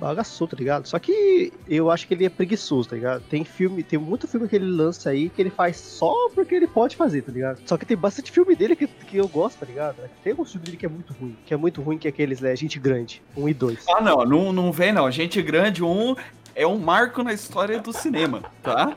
[0.00, 0.86] bagaçou, tá ligado?
[0.86, 3.22] Só que eu acho que ele é preguiçoso, tá ligado?
[3.28, 6.66] Tem filme, tem muito filme que ele lança aí que ele faz só porque ele
[6.66, 7.60] pode fazer, tá ligado?
[7.66, 9.96] Só que tem bastante filme dele que, que eu gosto, tá ligado?
[10.24, 12.40] Tem alguns filmes dele que é muito ruim, que é muito ruim, que é aqueles,
[12.40, 13.84] né, Gente Grande, um e dois.
[13.88, 15.10] Ah, não, não, não vem não.
[15.10, 16.16] Gente Grande 1
[16.54, 18.96] é um marco na história do cinema, tá?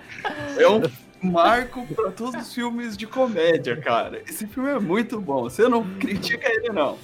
[0.58, 0.82] É um
[1.22, 4.22] marco pra todos os filmes de comédia, cara.
[4.28, 5.44] Esse filme é muito bom.
[5.44, 6.98] Você não critica ele, não.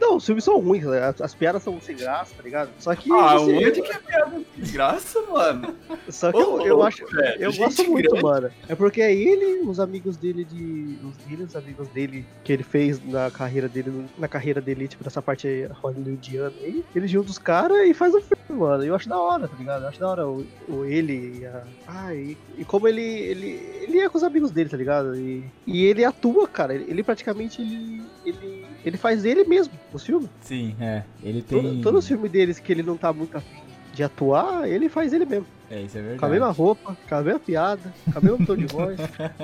[0.00, 1.00] Não, os filmes são ruins, né?
[1.00, 2.70] as, as piadas são sem graça, tá ligado?
[2.78, 3.10] Só que.
[3.12, 5.74] Ah, assim, onde que é piada de graça, mano?
[6.08, 7.06] Só que eu, Ô, eu louco, acho.
[7.06, 7.42] velho.
[7.42, 8.22] Eu gosto muito, grande.
[8.22, 8.50] mano.
[8.68, 10.98] É porque é ele, os amigos dele de.
[11.04, 15.04] Os, ele, os amigos dele que ele fez na carreira dele, na carreira dele, tipo,
[15.04, 18.84] nessa parte hollywoodiana aí, ele junta os caras e faz o filme, mano.
[18.84, 19.82] Eu acho da hora, tá ligado?
[19.82, 21.62] Eu acho da hora o, o ele e a.
[21.86, 23.78] Ah, e, e como ele, ele.
[23.88, 25.16] Ele é com os amigos dele, tá ligado?
[25.16, 26.74] E, e ele atua, cara.
[26.74, 28.57] Ele, ele praticamente ele, ele.
[28.88, 30.28] Ele faz ele mesmo, os filmes.
[30.40, 31.02] Sim, é.
[31.22, 31.62] Ele tem.
[31.62, 33.58] Todo, todos os filmes deles que ele não tá muito afim
[33.94, 35.46] de atuar, ele faz ele mesmo.
[35.70, 36.32] É, isso é Com a verdade.
[36.32, 38.98] mesma roupa, com a mesma piada, com o mesmo tom de voz.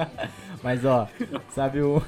[0.63, 1.07] Mas ó,
[1.51, 2.01] sabe um.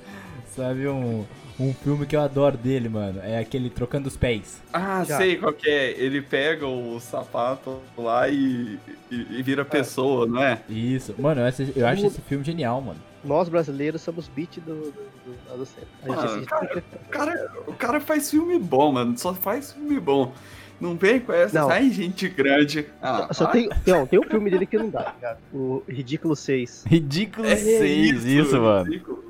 [0.54, 1.24] sabe um.
[1.60, 3.20] Um filme que eu adoro dele, mano.
[3.20, 4.62] É aquele Trocando os Pés.
[4.72, 5.16] Ah, Já.
[5.16, 5.90] sei qual que é.
[6.00, 8.78] Ele pega o sapato lá e,
[9.10, 10.60] e, e vira pessoa, não é?
[10.70, 11.16] Isso.
[11.18, 13.00] Mano, eu, assi- eu acho esse filme genial, mano.
[13.24, 18.92] Nós brasileiros somos beat do, do, do cara, o cara, o cara faz filme bom,
[18.92, 19.18] mano.
[19.18, 20.32] Só faz filme bom.
[20.80, 21.68] Não vem com essa, Não.
[21.70, 22.86] ai, gente grande.
[23.02, 23.52] Ah, Só vai.
[23.54, 25.38] tem, não, tem um filme dele que não dá, tá ligado?
[25.52, 26.84] O Ridículo 6.
[26.86, 28.84] Ridículo É 6, isso, mano.
[28.84, 29.24] ridículo.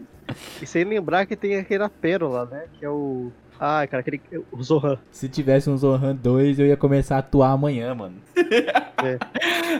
[0.61, 2.65] E sem lembrar que tem aquela pérola, né?
[2.79, 3.33] Que é o.
[3.61, 4.21] Ah, cara, aquele.
[4.53, 4.99] O Zohan.
[5.11, 8.17] Se tivesse um Zohan 2, eu ia começar a atuar amanhã, mano.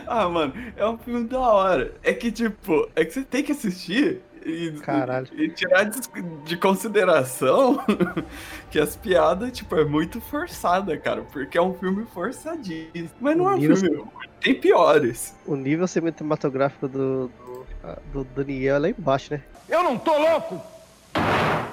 [0.07, 1.93] Ah, mano, é um filme da hora.
[2.03, 5.27] É que, tipo, é que você tem que assistir e, Caralho.
[5.33, 5.99] e tirar de,
[6.45, 7.83] de consideração
[8.71, 11.21] que as piadas, tipo, é muito forçada, cara.
[11.21, 13.09] Porque é um filme forçadíssimo.
[13.19, 14.05] Mas não é um filme
[14.39, 15.35] tem piores.
[15.45, 17.65] O nível cinematográfico do, do,
[18.13, 19.41] do Daniel é lá embaixo, né?
[19.67, 20.61] Eu não tô louco!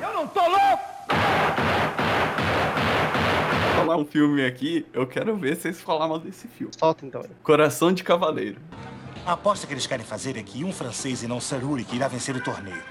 [0.00, 0.95] Eu não tô louco!
[3.86, 6.72] Falar um filme aqui, eu quero ver vocês falar mal desse filme.
[6.76, 7.24] Solta então.
[7.44, 8.60] Coração de Cavaleiro.
[9.24, 12.08] A aposta que eles querem fazer é que um francês e não Sir Ulrich irá
[12.08, 12.82] vencer o torneio.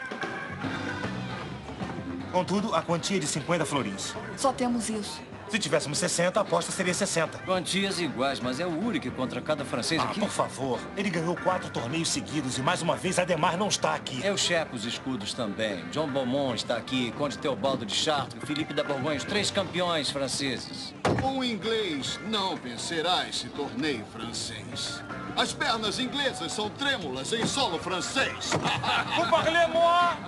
[2.31, 4.15] Contudo, a quantia é de 50 florins.
[4.37, 5.21] Só temos isso.
[5.47, 7.37] Se tivéssemos 60, a aposta seria 60.
[7.39, 10.19] Quantias iguais, mas é o Uric contra cada francês Ah, aqui.
[10.19, 10.79] por favor.
[10.97, 14.19] Ele ganhou quatro torneios seguidos e mais uma vez Ademar não está aqui.
[14.25, 15.85] Eu checo os escudos também.
[15.91, 20.93] John Beaumont está aqui, Conde Teobaldo de Chartres, Felipe da Borgonha, os três campeões franceses.
[21.23, 25.01] Um inglês não vencerá esse torneio francês.
[25.35, 28.51] As pernas inglesas são trêmulas em solo francês.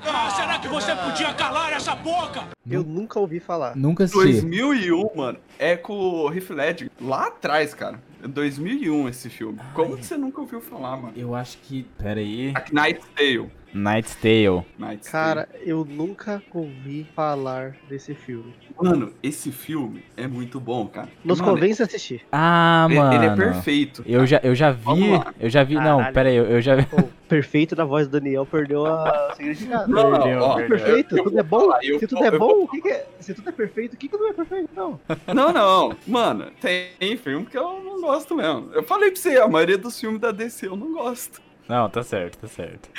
[0.09, 2.43] Ah, será que você podia calar essa boca?
[2.69, 3.75] Eu nunca ouvi falar.
[3.75, 4.41] Nunca assisti.
[4.41, 6.89] 2001, mano, é com o Heath Ledger.
[6.99, 8.01] Lá atrás, cara.
[8.27, 9.59] 2001 esse filme.
[9.73, 11.13] Como que você nunca ouviu falar, mano?
[11.15, 11.83] Eu acho que.
[11.97, 12.53] Pera aí.
[12.55, 13.51] A Knight's Tale.
[13.73, 14.63] Knight's Tale.
[14.79, 18.53] Knight's Cara, eu nunca ouvi falar desse filme.
[18.75, 18.89] Tale.
[18.89, 21.09] Mano, esse filme é muito bom, cara.
[21.23, 22.25] Nos Mano, convence a assistir.
[22.31, 23.13] Ah, Ele- mano.
[23.13, 25.11] ele é perfeito, Eu já, eu já vi.
[25.39, 25.75] Eu já vi.
[25.75, 26.13] Não, Caralho.
[26.13, 26.35] pera aí.
[26.35, 26.85] Eu, eu já vi.
[26.85, 29.91] Pô, perfeito da voz do Daniel perdeu a significado.
[29.91, 30.77] Não, não, Perdeu, ó, perdeu.
[30.77, 31.69] Perfeito, eu tudo é bom.
[31.83, 33.07] eu se tudo é bom, o que, que é?
[33.19, 34.69] Se tudo é perfeito, o que, que não é perfeito?
[34.75, 34.99] Não.
[35.33, 35.95] Não, não.
[36.07, 38.69] Mano, tem filme que eu não gosto mesmo.
[38.73, 41.41] Eu falei pra você, a maioria dos filmes da DC eu não gosto.
[41.67, 42.89] Não, tá certo, tá certo.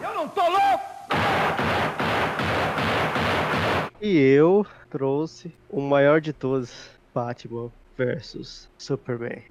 [0.00, 0.92] Eu não tô louco!
[4.00, 6.72] E eu trouxe o maior de todos,
[7.14, 9.42] Batman versus Superman.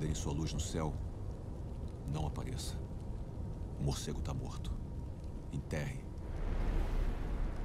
[0.00, 0.94] Acenderem sua luz no céu,
[2.08, 2.74] não apareça.
[3.78, 4.72] O morcego está morto.
[5.52, 6.00] Enterre.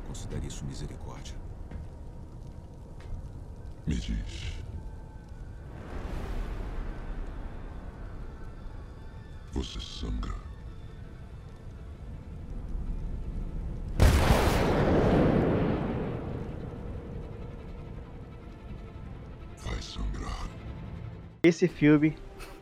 [0.07, 1.35] Considere isso misericórdia.
[3.87, 4.53] Me diz.
[9.53, 10.35] Você sangra.
[19.63, 20.49] Vai sangrar.
[21.43, 22.15] Esse filme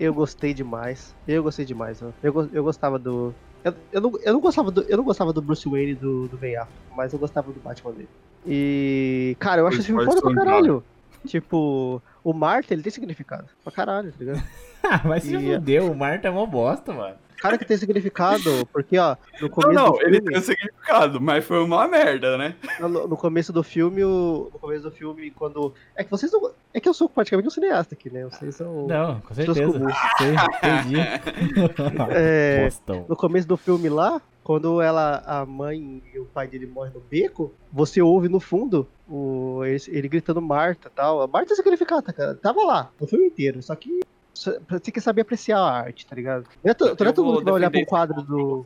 [0.04, 1.16] eu gostei demais.
[1.28, 2.02] Eu gostei demais.
[2.02, 2.10] ó.
[2.22, 3.34] Eu, eu gostava do.
[3.64, 6.38] Eu, eu, não, eu, não gostava do, eu não gostava do Bruce Wayne do, do
[6.38, 8.10] Ben Affleck, mas eu gostava do Batman dele.
[8.46, 9.36] E.
[9.40, 10.84] Cara, eu acho esse filme foda pra caralho.
[11.26, 13.46] Tipo, o Marta, ele tem significado.
[13.64, 14.44] Pra caralho, tá ligado?
[15.08, 17.16] mas se E- fudeu, o Marta é mó bosta, mano.
[17.44, 20.30] Cara que tem significado, porque, ó, no Não, começo não, do ele filme.
[20.32, 22.56] tem um significado, mas foi uma merda, né?
[22.80, 25.74] No, no começo do filme, o, no começo do filme, quando.
[25.94, 26.52] É que vocês não.
[26.74, 28.24] É que eu sou praticamente um cineasta aqui, né?
[28.24, 28.88] Vocês são.
[28.88, 29.78] Não, com seus certeza.
[29.78, 30.96] entendi.
[32.16, 32.70] É,
[33.10, 37.02] no começo do filme lá, quando ela, a mãe e o pai dele morrem no
[37.02, 41.22] beco, você ouve no fundo o, ele, ele gritando Marta e tal.
[41.22, 42.36] A Marta é significada, cara.
[42.36, 43.62] Tava lá, o filme inteiro.
[43.62, 44.00] Só que
[44.34, 46.46] você tem que saber apreciar a arte, tá ligado?
[46.64, 48.66] Não é, to- não é todo mundo que vai olhar pra um quadro do.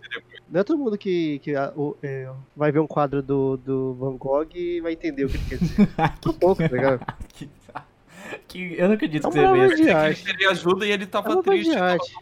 [0.50, 4.16] Não é todo mundo que, que o- é, vai ver um quadro do, do Van
[4.16, 5.90] Gogh e vai entender o que ele quer dizer.
[6.24, 7.02] Só pouco, tá ligado?
[8.48, 9.84] Que, eu não acredito É que uma você vê.
[9.84, 10.30] de arte.
[10.30, 11.72] Ele ajuda e ele É tava uma obra triste.
[11.72, 12.14] de arte.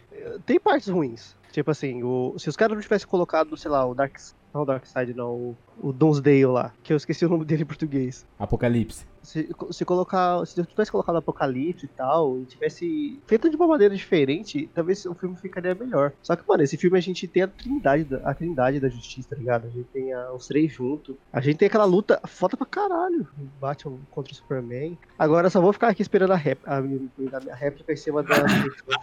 [0.44, 1.34] Tem partes ruins.
[1.50, 4.16] Tipo assim, o, se os caras não tivessem colocado, sei lá, o Dark.
[4.54, 7.62] Não o Dark Side, não, o, o Donsdale lá, que eu esqueci o nome dele
[7.62, 8.24] em português.
[8.38, 9.04] Apocalipse.
[9.26, 10.44] Se, se colocar.
[10.46, 15.04] Se eu tivesse colocado Apocalipse e tal, e tivesse feito de uma maneira diferente, talvez
[15.04, 16.12] o filme ficaria melhor.
[16.22, 19.30] Só que, mano, esse filme a gente tem a trindade da, a trindade da justiça,
[19.30, 19.66] tá ligado?
[19.66, 21.16] A gente tem a- os três juntos.
[21.32, 23.26] A gente tem aquela luta foda pra caralho.
[23.60, 24.96] Batman contra o Superman.
[25.18, 27.08] Agora eu só vou ficar aqui esperando a, rép a, minha,
[27.50, 28.36] a réplica em cima da.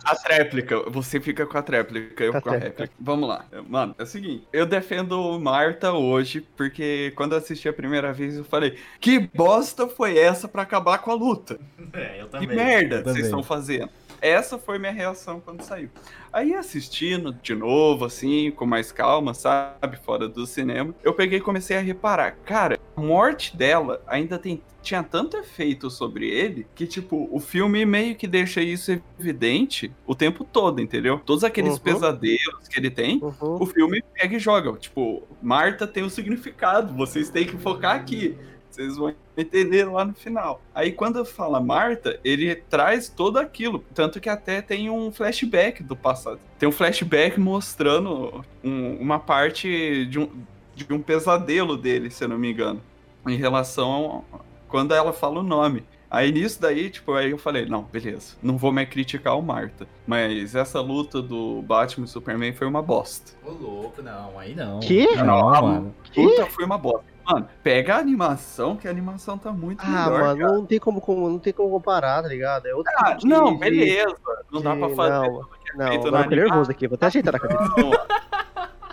[0.06, 2.94] A tréplica, você fica com a tréplica, eu Com a com a réplica.
[3.00, 3.46] Vamos lá.
[3.68, 8.36] Mano, é o seguinte, eu defendo Marta hoje, porque quando eu assisti a primeira vez
[8.38, 11.60] eu falei, que bosta foi essa pra acabar com a luta?
[11.94, 13.14] É, eu Que merda eu também.
[13.14, 13.90] vocês estão fazendo?
[14.20, 15.90] Essa foi minha reação quando saiu.
[16.32, 21.42] Aí assistindo de novo, assim, com mais calma, sabe, fora do cinema, eu peguei e
[21.42, 27.28] comecei a reparar, cara, morte dela ainda tem, tinha tanto efeito sobre ele que, tipo,
[27.32, 31.20] o filme meio que deixa isso evidente o tempo todo, entendeu?
[31.24, 31.80] Todos aqueles Uhum.
[31.80, 34.72] pesadelos que ele tem, o filme pega e joga.
[34.80, 38.36] Tipo, Marta tem um significado, vocês têm que focar aqui.
[38.74, 40.62] Vocês vão entender lá no final.
[40.74, 43.84] Aí quando fala Marta, ele traz tudo aquilo.
[43.94, 46.40] Tanto que até tem um flashback do passado.
[46.58, 50.30] Tem um flashback mostrando um- uma parte de um,
[50.76, 52.82] de um pesadelo dele, se eu não me engano.
[53.28, 55.84] Em relação a quando ela fala o nome.
[56.10, 59.88] Aí nisso daí, tipo, aí eu falei, não, beleza, não vou mais criticar o Marta.
[60.06, 63.32] Mas essa luta do Batman e Superman foi uma bosta.
[63.46, 64.80] Ô, louco, não, aí não.
[64.80, 65.16] Que?
[65.16, 65.96] Não, a mano.
[66.16, 67.13] luta foi uma bosta.
[67.26, 70.52] Mano, pega a animação, que a animação tá muito Ah, melhor, mano, cara.
[70.54, 72.66] não tem como, como- não tem como comparar, tá ligado?
[72.68, 74.16] É outro Ah, tipo não, de- beleza.
[74.52, 77.06] Não dá de- pra fazer Não, é não, na eu fiquei nervoso aqui, vou até
[77.08, 77.64] ajeitar na cabeça.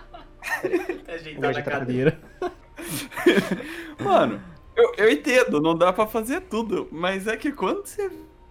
[1.08, 2.18] Ajeitar na cadeira.
[3.98, 4.40] Mano,
[4.76, 8.10] eu, eu entendo, não dá pra fazer tudo, mas é que quando você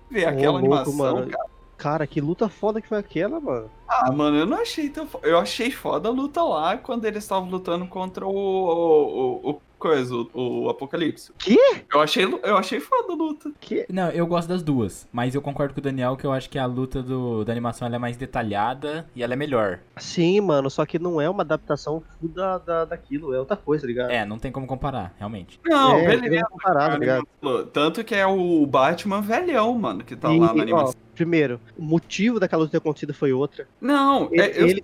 [0.09, 1.27] vê Ô, aquela louco, animação, mano.
[1.31, 1.49] cara.
[1.77, 3.71] Cara, que luta foda que foi aquela, mano.
[3.89, 7.23] Ah, mano, eu não achei tão fo- Eu achei foda a luta lá quando eles
[7.23, 8.29] estavam lutando contra o.
[8.31, 11.31] o, o, o coisa, o, o Apocalipse.
[11.39, 11.57] Que?
[11.93, 13.49] Eu achei, eu achei foda a luta.
[13.61, 13.85] Que?
[13.89, 16.59] Não, eu gosto das duas, mas eu concordo com o Daniel que eu acho que
[16.59, 19.79] a luta do, da animação ela é mais detalhada e ela é melhor.
[19.95, 23.83] Sim, mano, só que não é uma adaptação full da, da, daquilo, é outra coisa,
[23.83, 24.11] tá ligado?
[24.11, 25.57] É, não tem como comparar, realmente.
[25.65, 26.29] Não, É, beleza.
[26.29, 27.27] tem como comparar, tá ligado?
[27.71, 30.93] Tanto que é o Batman velhão, mano, que tá E, lá na ó, animação.
[31.15, 33.65] primeiro, o motivo daquela luta ter acontecido foi outra.
[33.81, 34.83] Não, ele, é, eu, ele-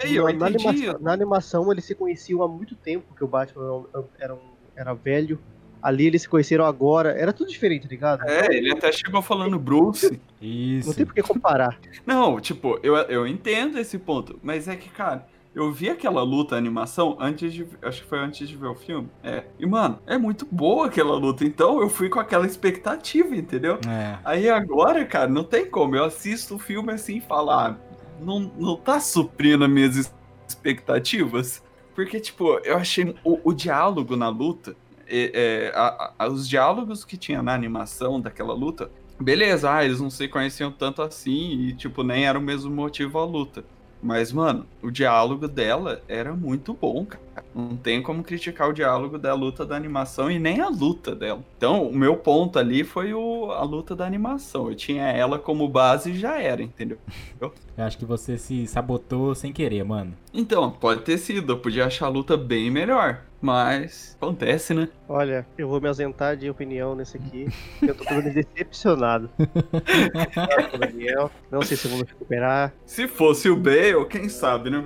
[0.00, 0.68] sei, eu na, entendi.
[0.68, 3.84] animação, na animação eles se conheciam há muito tempo, porque o Batman
[4.18, 4.38] era, um-
[4.76, 5.38] era velho.
[5.82, 8.22] Ali eles se conheceram agora, era tudo diferente, tá ligado?
[8.28, 10.20] É, ele até chegou falando Bruce.
[10.40, 10.88] Isso.
[10.88, 11.76] Não tem por que comparar.
[12.06, 16.54] Não, tipo, eu, eu entendo esse ponto, mas é que, cara, eu vi aquela luta,
[16.56, 17.66] animação, antes de.
[17.82, 19.08] Acho que foi antes de ver o filme.
[19.24, 19.42] É.
[19.58, 21.44] E, mano, é muito boa aquela luta.
[21.44, 23.78] Então eu fui com aquela expectativa, entendeu?
[23.86, 24.18] É.
[24.24, 25.96] Aí agora, cara, não tem como.
[25.96, 27.76] Eu assisto o filme assim e falo, ah,
[28.24, 30.12] não, não tá suprindo as minhas
[30.48, 31.62] expectativas.
[31.94, 34.74] Porque, tipo, eu achei o, o diálogo na luta,
[35.06, 40.00] é, é, a- a- os diálogos que tinha na animação daquela luta, beleza, ah, eles
[40.00, 43.64] não se conheciam tanto assim e, tipo, nem era o mesmo motivo a luta.
[44.02, 47.22] Mas, mano, o diálogo dela era muito bom, cara.
[47.54, 51.42] Não tem como criticar o diálogo da luta da animação e nem a luta dela.
[51.56, 54.68] Então, o meu ponto ali foi o, a luta da animação.
[54.68, 56.98] Eu tinha ela como base e já era, entendeu?
[57.40, 57.52] Eu
[57.84, 60.14] acho que você se sabotou sem querer, mano.
[60.32, 61.52] Então, pode ter sido.
[61.52, 63.22] Eu podia achar a luta bem melhor.
[63.42, 64.88] Mas acontece, né?
[65.08, 67.48] Olha, eu vou me ausentar de opinião nesse aqui.
[67.82, 69.28] Eu tô totalmente decepcionado.
[69.36, 72.72] É, Daniel, não sei se eu vou me recuperar.
[72.86, 74.84] Se fosse o Bale, quem sabe, né?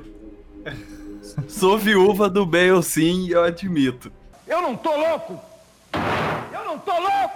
[1.47, 4.11] Sou viúva do Bale, sim, eu admito.
[4.47, 5.39] Eu não tô louco!
[6.51, 7.35] Eu não tô louco!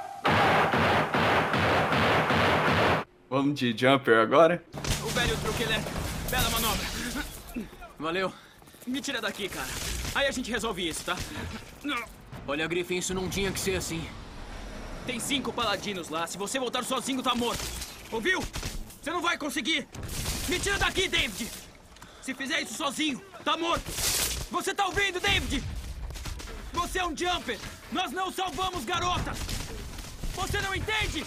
[3.28, 4.64] Vamos de Jumper agora?
[5.04, 5.98] O velho truque elétrico.
[6.30, 6.86] Bela manobra.
[7.98, 8.32] Valeu.
[8.86, 9.68] Me tira daqui, cara.
[10.14, 11.16] Aí a gente resolve isso, tá?
[12.46, 14.04] Olha, Griffin, isso não tinha que ser assim.
[15.06, 16.26] Tem cinco paladinos lá.
[16.26, 17.64] Se você voltar sozinho, tá morto.
[18.10, 18.42] Ouviu?
[19.00, 19.88] Você não vai conseguir.
[20.48, 21.48] Me tira daqui, David.
[22.20, 23.84] Se fizer isso sozinho, tá morto.
[24.50, 25.62] Você tá ouvindo, David?
[26.72, 27.58] Você é um jumper.
[27.92, 29.38] Nós não salvamos garotas.
[30.34, 31.24] Você não entende?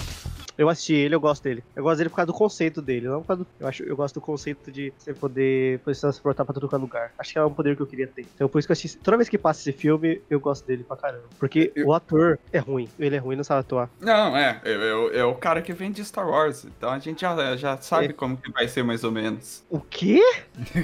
[0.58, 1.64] Eu assisti ele, eu gosto dele.
[1.76, 3.48] Eu gosto dele por causa do conceito dele, não por causa do...
[3.60, 7.12] Eu, acho, eu gosto do conceito de você poder, transportar pra todo lugar.
[7.18, 8.26] Acho que é um poder que eu queria ter.
[8.36, 8.98] Então por isso que eu assisti.
[9.00, 11.24] Toda vez que passa esse filme, eu gosto dele pra caramba.
[11.40, 12.88] Porque o ator é ruim.
[13.00, 13.90] Ele é ruim, não sabe atuar.
[14.00, 14.62] Não, é.
[14.64, 16.66] É, é- é o cara que vem de Star Wars.
[16.66, 18.14] Então a gente já, já sabe É.
[18.14, 19.64] como que vai ser mais ou menos.
[19.70, 20.22] O quê?
[20.54, 20.84] Você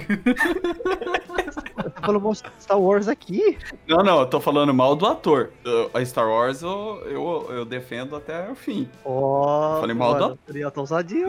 [2.03, 3.58] falou mal de Star Wars aqui?
[3.88, 5.51] Não, não, eu tô falando mal do ator.
[5.63, 8.89] Eu- A Star Wars eu, eu, eu defendo até o fim.
[9.03, 10.26] Ó, Falei mal mano,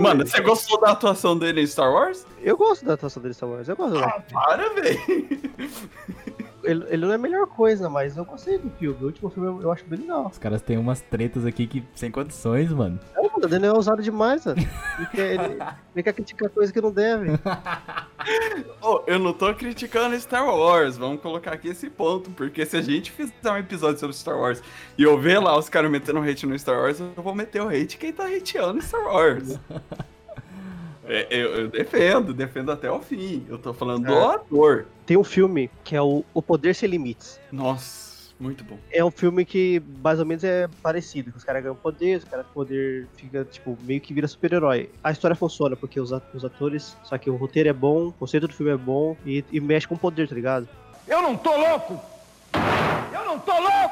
[0.00, 2.26] Mano, você gostou da atuação dele em Star Wars?
[2.42, 5.00] Eu gosto da atuação dele em Star Wars, eu gosto Ah, para, velho.
[6.70, 8.96] Ele, ele não é a melhor coisa, mas eu gostei do filme.
[9.02, 10.28] O último filme eu, eu acho bem legal.
[10.30, 12.98] Os caras têm umas tretas aqui que sem condições, mano.
[13.14, 14.58] Não, mano, o Daniel é ousado demais, velho.
[14.98, 15.58] Ele, quer- ele,
[15.94, 17.30] ele quer criticar coisa que não deve.
[18.82, 22.82] Ô, eu não tô criticando Star Wars, vamos colocar aqui esse ponto, porque se a
[22.82, 24.62] gente fizer um episódio sobre Star Wars
[24.98, 27.68] e eu ver lá os caras metendo hate no Star Wars, eu vou meter o
[27.68, 29.58] hate quem tá hateando Star Wars.
[31.12, 33.44] É, eu, eu defendo, defendo até o fim.
[33.48, 34.34] Eu tô falando do É.
[34.36, 34.86] ator.
[35.04, 37.40] Tem um filme que é o, o Poder Sem Limites.
[37.50, 38.78] Nossa, muito bom.
[38.92, 41.32] É um filme que mais ou menos é parecido.
[41.32, 44.88] que Os caras ganham poder, os caras com poder fica, tipo, meio que vira super-herói.
[45.02, 48.46] A história funciona porque os, os atores, só que o roteiro é bom, o conceito
[48.46, 50.68] do filme é bom e, e mexe com poder, tá ligado?
[51.08, 52.00] Eu não tô louco!
[53.12, 53.90] Eu não tô louco!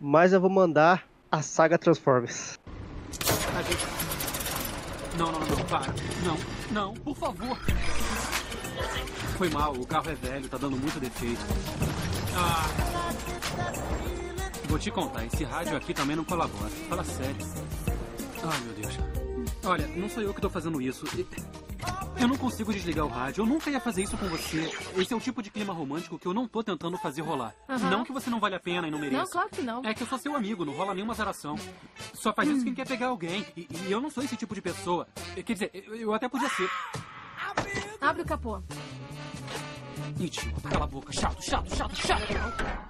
[0.00, 2.58] mas eu vou mandar a saga Transformers.
[3.56, 3.86] A gente...
[5.16, 5.94] Não, não, não, para.
[6.24, 6.36] Não,
[6.70, 7.58] não, por favor.
[9.38, 11.40] Foi mal, o carro é velho, tá dando muito defeito.
[12.36, 12.68] Ah.
[14.68, 16.70] Vou te contar, esse rádio aqui também não colabora.
[16.88, 17.36] Fala sério.
[18.42, 18.98] Ai, meu Deus.
[19.64, 21.06] Olha, não sou eu que tô fazendo isso.
[22.18, 23.42] Eu não consigo desligar o rádio.
[23.42, 24.70] Eu nunca ia fazer isso com você.
[24.96, 27.54] Esse é o tipo de clima romântico que eu não tô tentando fazer rolar.
[27.90, 29.22] Não que você não vale a pena e não mereça.
[29.22, 29.84] Não, claro que não.
[29.84, 31.56] É que eu sou seu amigo, não rola nenhuma zaração.
[32.14, 33.46] Só faz isso quem quer pegar alguém.
[33.56, 35.06] E, e eu não sou esse tipo de pessoa.
[35.34, 36.70] Quer dizer, eu, eu até podia ser.
[38.00, 38.62] Abre o capô.
[40.18, 41.12] Idiota, cala a boca.
[41.12, 42.86] Chato, chato, chato, chato.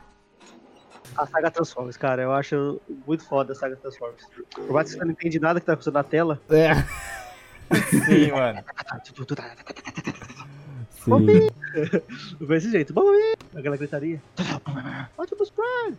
[1.17, 4.27] A saga Transformers, cara, eu acho muito foda a saga Transformers.
[4.55, 6.41] Por mais que você não entende nada que tá acontecendo na tela.
[6.51, 6.73] É.
[8.07, 8.65] Sim, mano.
[11.05, 11.49] Sim.
[12.47, 12.95] Desse jeito.
[13.55, 14.23] Aquela gritaria.
[15.17, 15.97] Optimus Prime!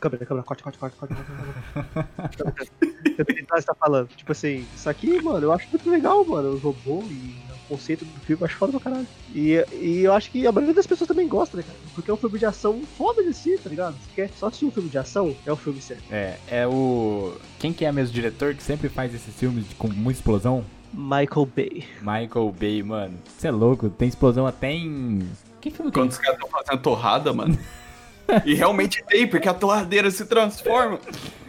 [0.00, 2.72] Câmera, câmera, corte, corte, corte, corte, corte, corte.
[3.18, 4.08] Eu entendi o que você tá falando.
[4.08, 6.50] Tipo assim, isso aqui, mano, eu acho muito legal, mano.
[6.50, 9.06] Os robôs e conceito do filme, eu acho foda pra caralho.
[9.34, 11.78] E, e eu acho que a maioria das pessoas também gosta, né, cara?
[11.94, 13.94] Porque é um filme de ação foda de si, tá ligado?
[13.94, 16.02] Você quer só assistir um filme de ação, é o filme certo.
[16.10, 17.34] É, é o.
[17.58, 20.64] Quem que é mesmo o diretor que sempre faz esses filmes com muita explosão?
[20.92, 21.84] Michael Bay.
[22.00, 23.14] Michael Bay, mano.
[23.24, 25.20] Você é louco, tem explosão até em.
[25.60, 26.02] Que filme tem?
[26.02, 27.56] Quando os caras estão fazendo torrada, mano.
[28.44, 30.98] e realmente tem, porque a torradeira se transforma.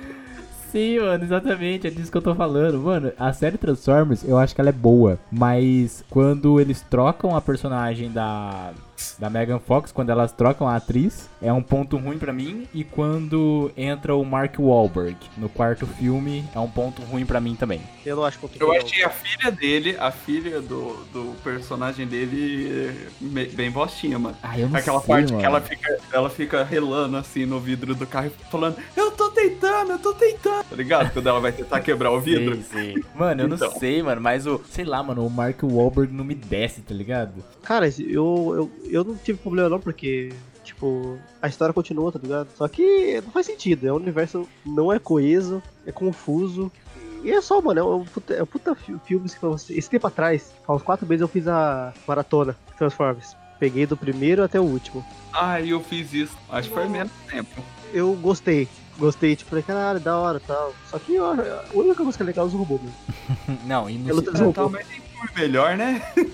[0.72, 2.80] Sim, mano, exatamente, é disso que eu tô falando.
[2.80, 7.42] Mano, a série Transformers, eu acho que ela é boa, mas quando eles trocam a
[7.42, 8.72] personagem da
[9.20, 12.84] da Megan Fox, quando elas trocam a atriz, é um ponto ruim pra mim, e
[12.84, 17.82] quando entra o Mark Wahlberg no quarto filme, é um ponto ruim pra mim também.
[18.06, 22.92] Eu não acho que Eu achei a filha dele, a filha do, do personagem dele,
[23.20, 24.36] me- bem bostinha, mano.
[24.42, 25.40] Ah, eu não Aquela sei, parte mano.
[25.40, 29.30] que ela fica, ela fica relando assim no vidro do carro e falando: Eu tô
[29.30, 30.64] tentando, eu tô tentando.
[30.70, 31.12] Tá ligado?
[31.14, 32.56] Quando ela vai tentar quebrar o vidro.
[32.56, 32.64] Sim,
[32.96, 33.04] sim.
[33.16, 33.72] Mano, eu não Então.
[33.80, 34.60] sei, mano, mas o.
[34.70, 37.44] Sei lá, mano, o Mark Wahlberg não me desce, tá ligado?
[37.64, 40.32] Cara, eu, eu, eu não tive problema não, porque,
[40.64, 42.50] tipo, a história continua, tá ligado?
[42.56, 46.72] Só que não faz sentido, é um universo não é coeso, é confuso.
[47.24, 49.74] E é só, mano, é um puta, é um puta fi- filme que pra você.
[49.74, 53.36] Esse tempo atrás, há uns quatro meses eu fiz a maratona Transformers.
[53.60, 55.06] Peguei do primeiro até o último.
[55.32, 56.36] Ah, eu fiz isso.
[56.50, 57.64] Acho que foi menos tempo.
[57.94, 58.68] Eu gostei.
[58.98, 60.74] Gostei, tipo, falei, caralho, da hora e tal.
[60.90, 62.96] Só que eu, a única música legal é os robôs mesmo.
[63.66, 66.02] não, e no tal, mas tem filme melhor, né?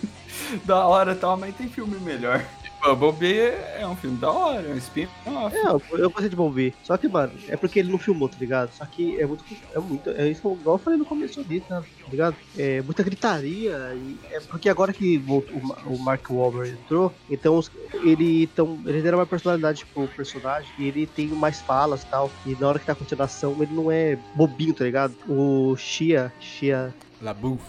[0.65, 2.43] da hora tal, mas tem filme melhor.
[2.79, 3.39] Bumblebee
[3.79, 5.55] é um filme da hora, é um spin-off.
[5.55, 6.73] É, eu, eu gostei de Bombi.
[6.83, 8.71] Só que, mano, é porque ele não filmou, tá ligado?
[8.71, 9.43] Só que é muito.
[9.73, 10.09] É muito.
[10.11, 12.35] É isso igual eu falei no começo ali, tá, ligado?
[12.57, 13.93] É muita gritaria.
[13.95, 17.71] E é porque agora que voltou, o, o Mark Wahlberg entrou, então os-
[18.03, 22.31] ele tão, ele deram uma personalidade pro personagem e ele tem mais falas e tal.
[22.45, 25.15] E na hora que tá acontecendo a ação, ele não é bobinho, tá ligado?
[25.27, 26.31] O Shia.
[26.39, 26.93] Shia.
[27.21, 27.63] LaBeouf.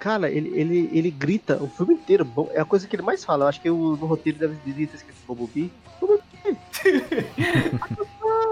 [0.00, 2.26] Cara, ele, ele, ele grita o filme inteiro.
[2.52, 3.44] É a coisa que ele mais fala.
[3.44, 5.70] Eu acho que o, no roteiro deve devia ter escrito Bumblebee.
[6.00, 6.24] Bumblebee.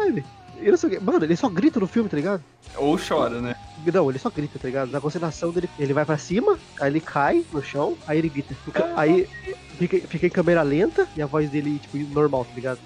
[0.07, 0.25] Ele-
[0.59, 2.43] ele só, mano, ele só grita no filme, tá ligado?
[2.77, 3.55] Ou chora, né?
[3.93, 4.91] Não, ele só grita, tá ligado?
[4.91, 8.55] Na concentração dele, ele vai pra cima, aí ele cai no chão, aí ele grita.
[8.65, 9.29] Fica- Aí
[9.79, 12.79] fica, fica em câmera lenta e a voz dele, tipo, normal, tá ligado?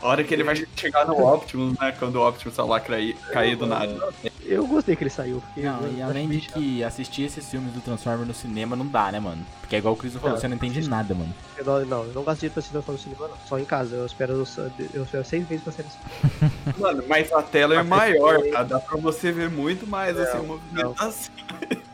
[0.00, 1.92] A hora que ele vai chegar no Optimus, né?
[1.98, 3.96] Quando o Optimus tá lá cair, cair do nada.
[4.44, 5.42] Eu gostei que ele saiu.
[5.46, 9.10] porque Não, e além de que assistir esses filmes do Transformer no cinema não dá,
[9.10, 9.44] né, mano?
[9.60, 11.34] Porque é igual o Chris falou, Não, você não entende nada, mano.
[11.58, 13.48] Eu não, não, eu não gasto dinheiro pra assistir Transformers no cinema, não.
[13.48, 13.96] Só em casa.
[13.96, 14.32] Eu espero,
[14.94, 15.86] eu espero seis vezes pra sair
[16.76, 18.62] no Mano, mas a tela é maior, tá?
[18.62, 21.34] Dá pra você ver muito mais, assim, o movimentação.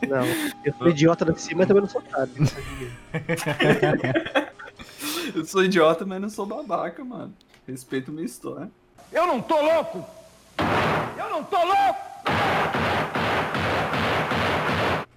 [0.07, 0.25] Não,
[0.63, 2.33] eu sou idiota de cima, mas também não sou otário.
[5.33, 7.33] Eu sou idiota, mas não sou babaca, mano.
[7.67, 8.69] Respeito minha história.
[9.11, 10.05] Eu não tô louco!
[11.17, 12.13] Eu não tô louco!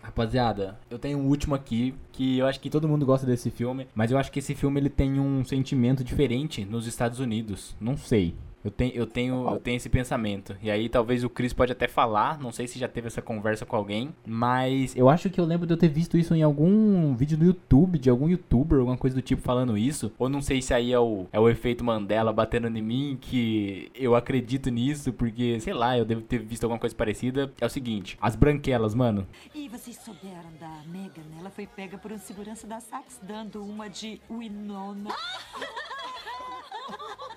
[0.02, 3.86] Rapaziada, eu tenho um último aqui que eu acho que todo mundo gosta desse filme,
[3.94, 7.76] mas eu acho que esse filme ele tem um sentimento diferente nos Estados Unidos.
[7.78, 8.34] Não sei.
[8.66, 10.56] Eu tenho, eu tenho, eu tenho esse pensamento.
[10.60, 13.64] E aí talvez o Chris pode até falar, não sei se já teve essa conversa
[13.64, 17.14] com alguém, mas eu acho que eu lembro de eu ter visto isso em algum
[17.14, 20.12] vídeo no YouTube, de algum youtuber, alguma coisa do tipo falando isso.
[20.18, 23.88] Ou não sei se aí é o, é o efeito Mandela batendo em mim, que
[23.94, 27.52] eu acredito nisso, porque, sei lá, eu devo ter visto alguma coisa parecida.
[27.60, 29.28] É o seguinte, as branquelas, mano.
[29.54, 31.22] E vocês souberam da Megan?
[31.38, 35.10] Ela foi pega por um segurança da Saks dando uma de Winona.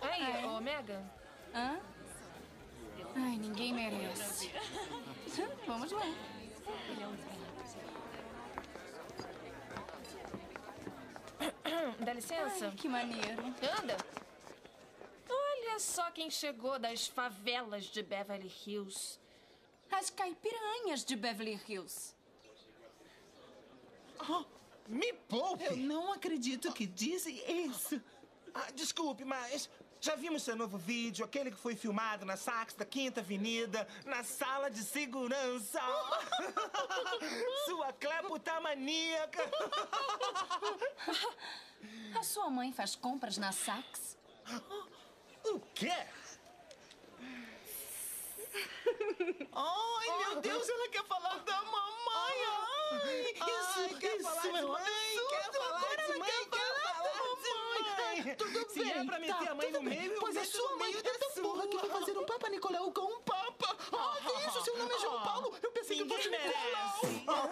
[0.01, 1.18] Ei, ô Megan.
[1.53, 1.79] Hã?
[3.15, 4.51] Ai, ninguém merece.
[5.65, 6.05] Vamos lá.
[11.99, 12.71] Dá licença?
[12.71, 13.41] que maneiro.
[13.79, 13.97] Anda.
[15.29, 19.17] Olha Olha só quem chegou das favelas de Beverly Hills.
[19.89, 22.13] As caipiranhas de Beverly Hills.
[24.29, 24.43] Oh,
[24.85, 25.63] me poupe!
[25.63, 28.01] Eu não acredito que dizem isso.
[28.53, 29.69] Ah, desculpe, mas
[30.01, 34.23] já vimos seu novo vídeo, aquele que foi filmado na Saks da Quinta Avenida, na
[34.23, 35.81] sala de segurança.
[37.65, 39.43] Sua clepota maníaca.
[42.17, 44.17] A sua mãe faz compras na Saks?
[45.45, 45.93] O quê?
[49.51, 52.37] Ai, meu Deus, ela quer falar da mamãe.
[52.91, 54.83] Ai, isso, quer isso falar de é mãe,
[55.29, 56.68] quer falar de mãe, quer falar
[58.25, 58.35] mãe.
[58.35, 59.97] Tudo Se é bem, pra meter tá, a mãe no bem.
[59.97, 62.49] meio, eu Pois a meto sua mãe é tão burra que vai fazer um Papa
[62.49, 63.77] Nicolau com um Papa.
[63.93, 64.63] Ah, que isso?
[64.63, 65.57] Seu nome é João Paulo.
[65.61, 67.23] Eu pensei que fosse merece.
[67.27, 67.49] Ah,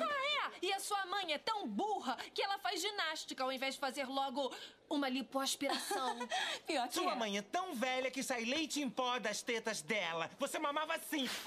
[0.00, 0.50] é?
[0.62, 4.06] E a sua mãe é tão burra que ela faz ginástica ao invés de fazer
[4.06, 4.54] logo
[4.88, 6.18] uma lipoaspiração.
[6.66, 7.14] Pior que Sua é.
[7.16, 10.30] mãe é tão velha que sai leite em pó das tetas dela.
[10.38, 11.28] Você mamava assim.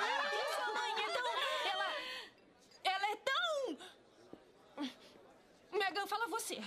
[0.00, 1.32] E sua mãe é tão.
[1.72, 1.86] Ela.
[2.84, 3.78] Ela é tão.
[5.88, 6.60] Megan, fala você.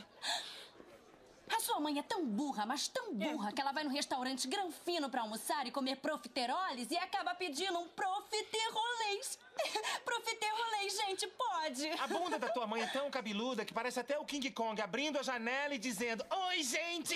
[1.47, 5.09] A sua mãe é tão burra, mas tão burra, que ela vai no restaurante granfino
[5.09, 9.37] pra almoçar e comer profiteroles e acaba pedindo um profiterolês.
[10.03, 11.87] profiterolês, gente, pode.
[11.99, 15.19] A bunda da tua mãe é tão cabeluda que parece até o King Kong abrindo
[15.19, 17.15] a janela e dizendo: Oi, gente!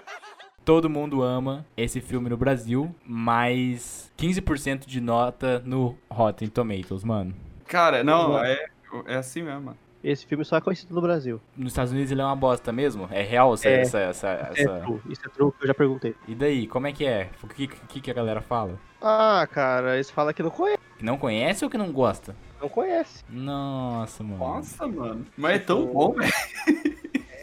[0.64, 7.36] Todo mundo ama esse filme no Brasil, mas 15% de nota no Rotten Tomatoes, mano.
[7.66, 8.66] Cara, não, é,
[9.06, 9.83] é assim mesmo, mano.
[10.04, 11.40] Esse filme só é conhecido no Brasil.
[11.56, 13.08] Nos Estados Unidos ele é uma bosta mesmo?
[13.10, 13.68] É real essa...
[13.68, 16.14] É, essa, essa, É essa- true, isso é true, eu já perguntei.
[16.28, 17.30] E daí, como é que é?
[17.42, 18.78] O que, que, que a galera fala?
[19.00, 20.78] Ah, cara, eles falam que não conhece.
[20.98, 22.36] Que não conhece ou que não gosta?
[22.60, 23.24] Não conhece.
[23.30, 24.38] Nossa, mano.
[24.38, 25.26] Nossa, mano.
[25.36, 26.32] Mas é tão bom, velho.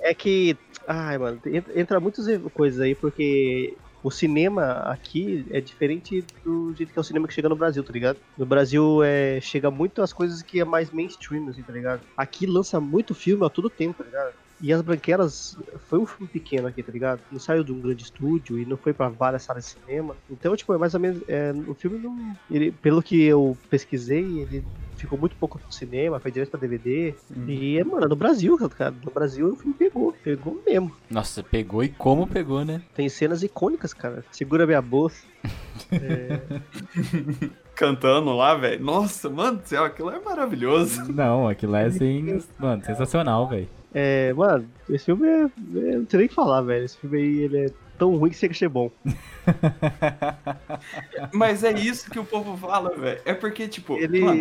[0.03, 0.55] É que.
[0.87, 6.91] Ai, mano, entra- entra muitas coisas aí, porque o cinema aqui é diferente do jeito
[6.91, 8.17] que é o cinema que chega no Brasil, tá ligado?
[8.37, 12.01] No Brasil é, chega muito as coisas que é mais mainstream, assim, tá ligado?
[12.17, 14.33] Aqui lança muito filme a todo tempo, tá ligado?
[14.61, 15.57] E As Branquelas
[15.87, 17.21] foi um filme pequeno aqui, tá ligado?
[17.31, 20.15] Não saiu de um grande estúdio e não foi pra várias salas de cinema.
[20.29, 21.21] Então, tipo, é mais ou menos.
[21.27, 22.35] É, o filme não.
[22.49, 24.63] Ele, pelo que eu pesquisei, ele
[24.95, 27.15] ficou muito pouco no cinema, foi direto pra DVD.
[27.47, 28.93] E, é, mano, no Brasil, cara.
[29.03, 30.13] No Brasil o filme pegou.
[30.23, 30.95] Pegou mesmo.
[31.09, 32.81] Nossa, pegou e como pegou, né?
[32.93, 34.23] Tem cenas icônicas, cara.
[34.31, 35.25] Segura minha bolsa.
[37.73, 38.83] Cantando lá, velho.
[38.83, 41.11] Nossa, mano do céu, aquilo é maravilhoso.
[41.11, 43.67] Não, aquilo é assim, mano, sensacional, velho.
[43.93, 45.43] É, mano, esse filme é.
[45.43, 46.85] é- Não sei nem o que falar, velho.
[46.85, 48.89] Esse filme aí, ele é tão ruim que chega a ser bom.
[51.33, 53.21] Mas é isso que o povo fala, velho.
[53.25, 53.97] É porque, tipo.
[53.97, 54.21] Ele.
[54.21, 54.39] mano,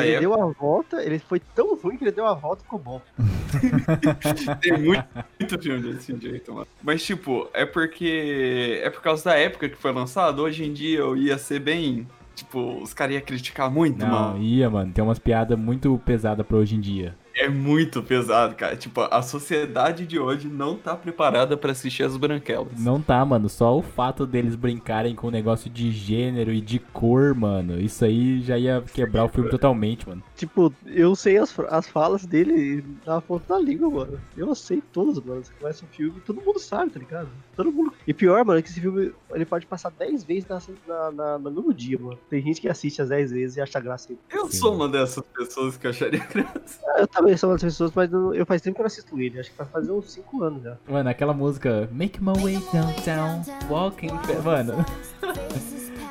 [0.00, 2.64] ele época- deu a volta, ele foi tão ruim que ele deu a volta e
[2.64, 3.00] ficou bom.
[4.60, 5.04] Tem muito,
[5.40, 6.66] muito filme desse jeito, mano.
[6.82, 8.80] Mas, tipo, é porque.
[8.82, 10.42] É por causa da época que foi lançado.
[10.42, 12.06] Hoje em dia eu ia ser bem.
[12.34, 14.40] Tipo, os caras iam criticar muito, Não, mano.
[14.42, 14.92] ia, mano.
[14.92, 17.16] Tem umas piadas muito pesadas pra hoje em dia.
[17.38, 18.76] É muito pesado, cara.
[18.76, 22.72] Tipo, a sociedade de hoje não tá preparada pra assistir as branquelas.
[22.78, 23.48] Não tá, mano.
[23.48, 27.80] Só o fato deles brincarem com o negócio de gênero e de cor, mano.
[27.80, 30.22] Isso aí já ia quebrar o filme totalmente, mano.
[30.36, 34.20] Tipo, eu sei as, as falas dele na ponta da língua, mano.
[34.36, 35.44] Eu sei todas, mano.
[35.44, 37.28] Você começa o filme, todo mundo sabe, tá ligado?
[37.56, 37.92] Todo mundo.
[38.06, 41.38] E pior, mano, é que esse filme ele pode passar 10 vezes na, na, na-
[41.38, 42.18] no mesmo dia, mano.
[42.28, 44.12] Tem gente que assiste as 10 vezes e acha graça.
[44.30, 46.80] Eu sou uma dessas pessoas que acharia graça.
[46.86, 48.86] Ah, Eu também sou uma das pessoas, mas eu, eu faz tempo que eu não
[48.86, 49.38] assisto ele.
[49.38, 50.76] Acho que vai fazer uns 5 anos já.
[50.88, 54.08] Mano, aquela música Make My Way Downtown, Walking...
[54.44, 54.86] Mano,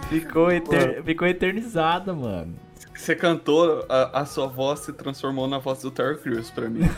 [0.09, 1.03] ficou, eter...
[1.03, 2.55] ficou eternizada, mano.
[2.93, 6.89] Você cantou, a, a sua voz se transformou na voz do Terry Crews pra mim.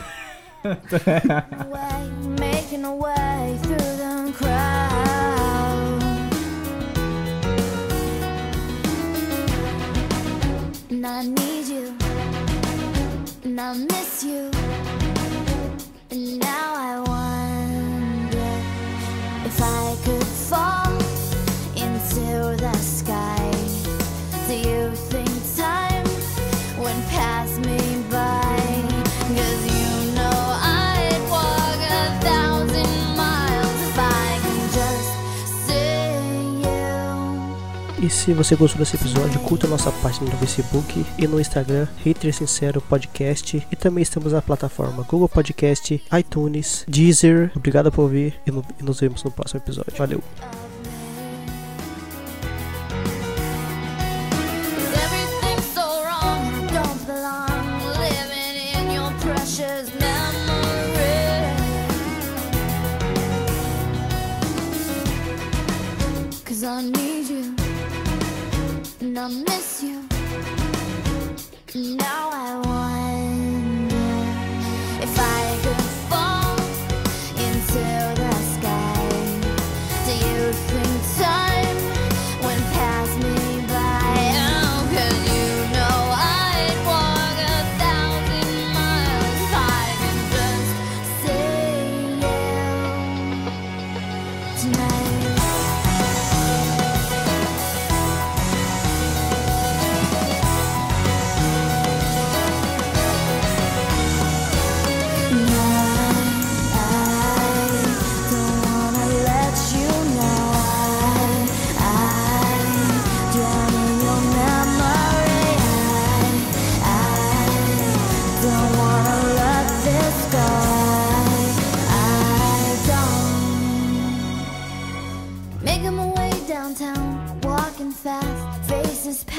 [11.22, 11.59] I
[13.60, 14.59] need you, and I miss you.
[38.10, 42.80] Se você gostou desse episódio, curta nossa página no Facebook e no Instagram, Hater Sincero
[42.80, 43.66] Podcast.
[43.70, 47.52] E também estamos na plataforma Google Podcast, iTunes, Deezer.
[47.54, 49.92] Obrigado por ouvir e, e nos vemos no próximo episódio.
[49.96, 50.22] Valeu!
[69.20, 70.08] I miss you.
[71.74, 72.19] Now.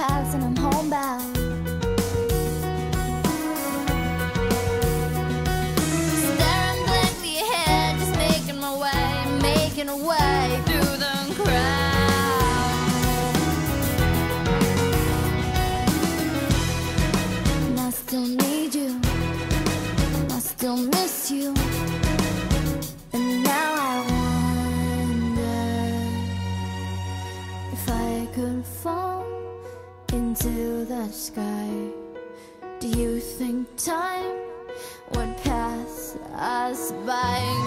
[0.10, 1.21] and I'm homebound.
[31.10, 31.70] sky
[32.80, 34.38] Do you think time
[35.14, 37.61] would pass us by?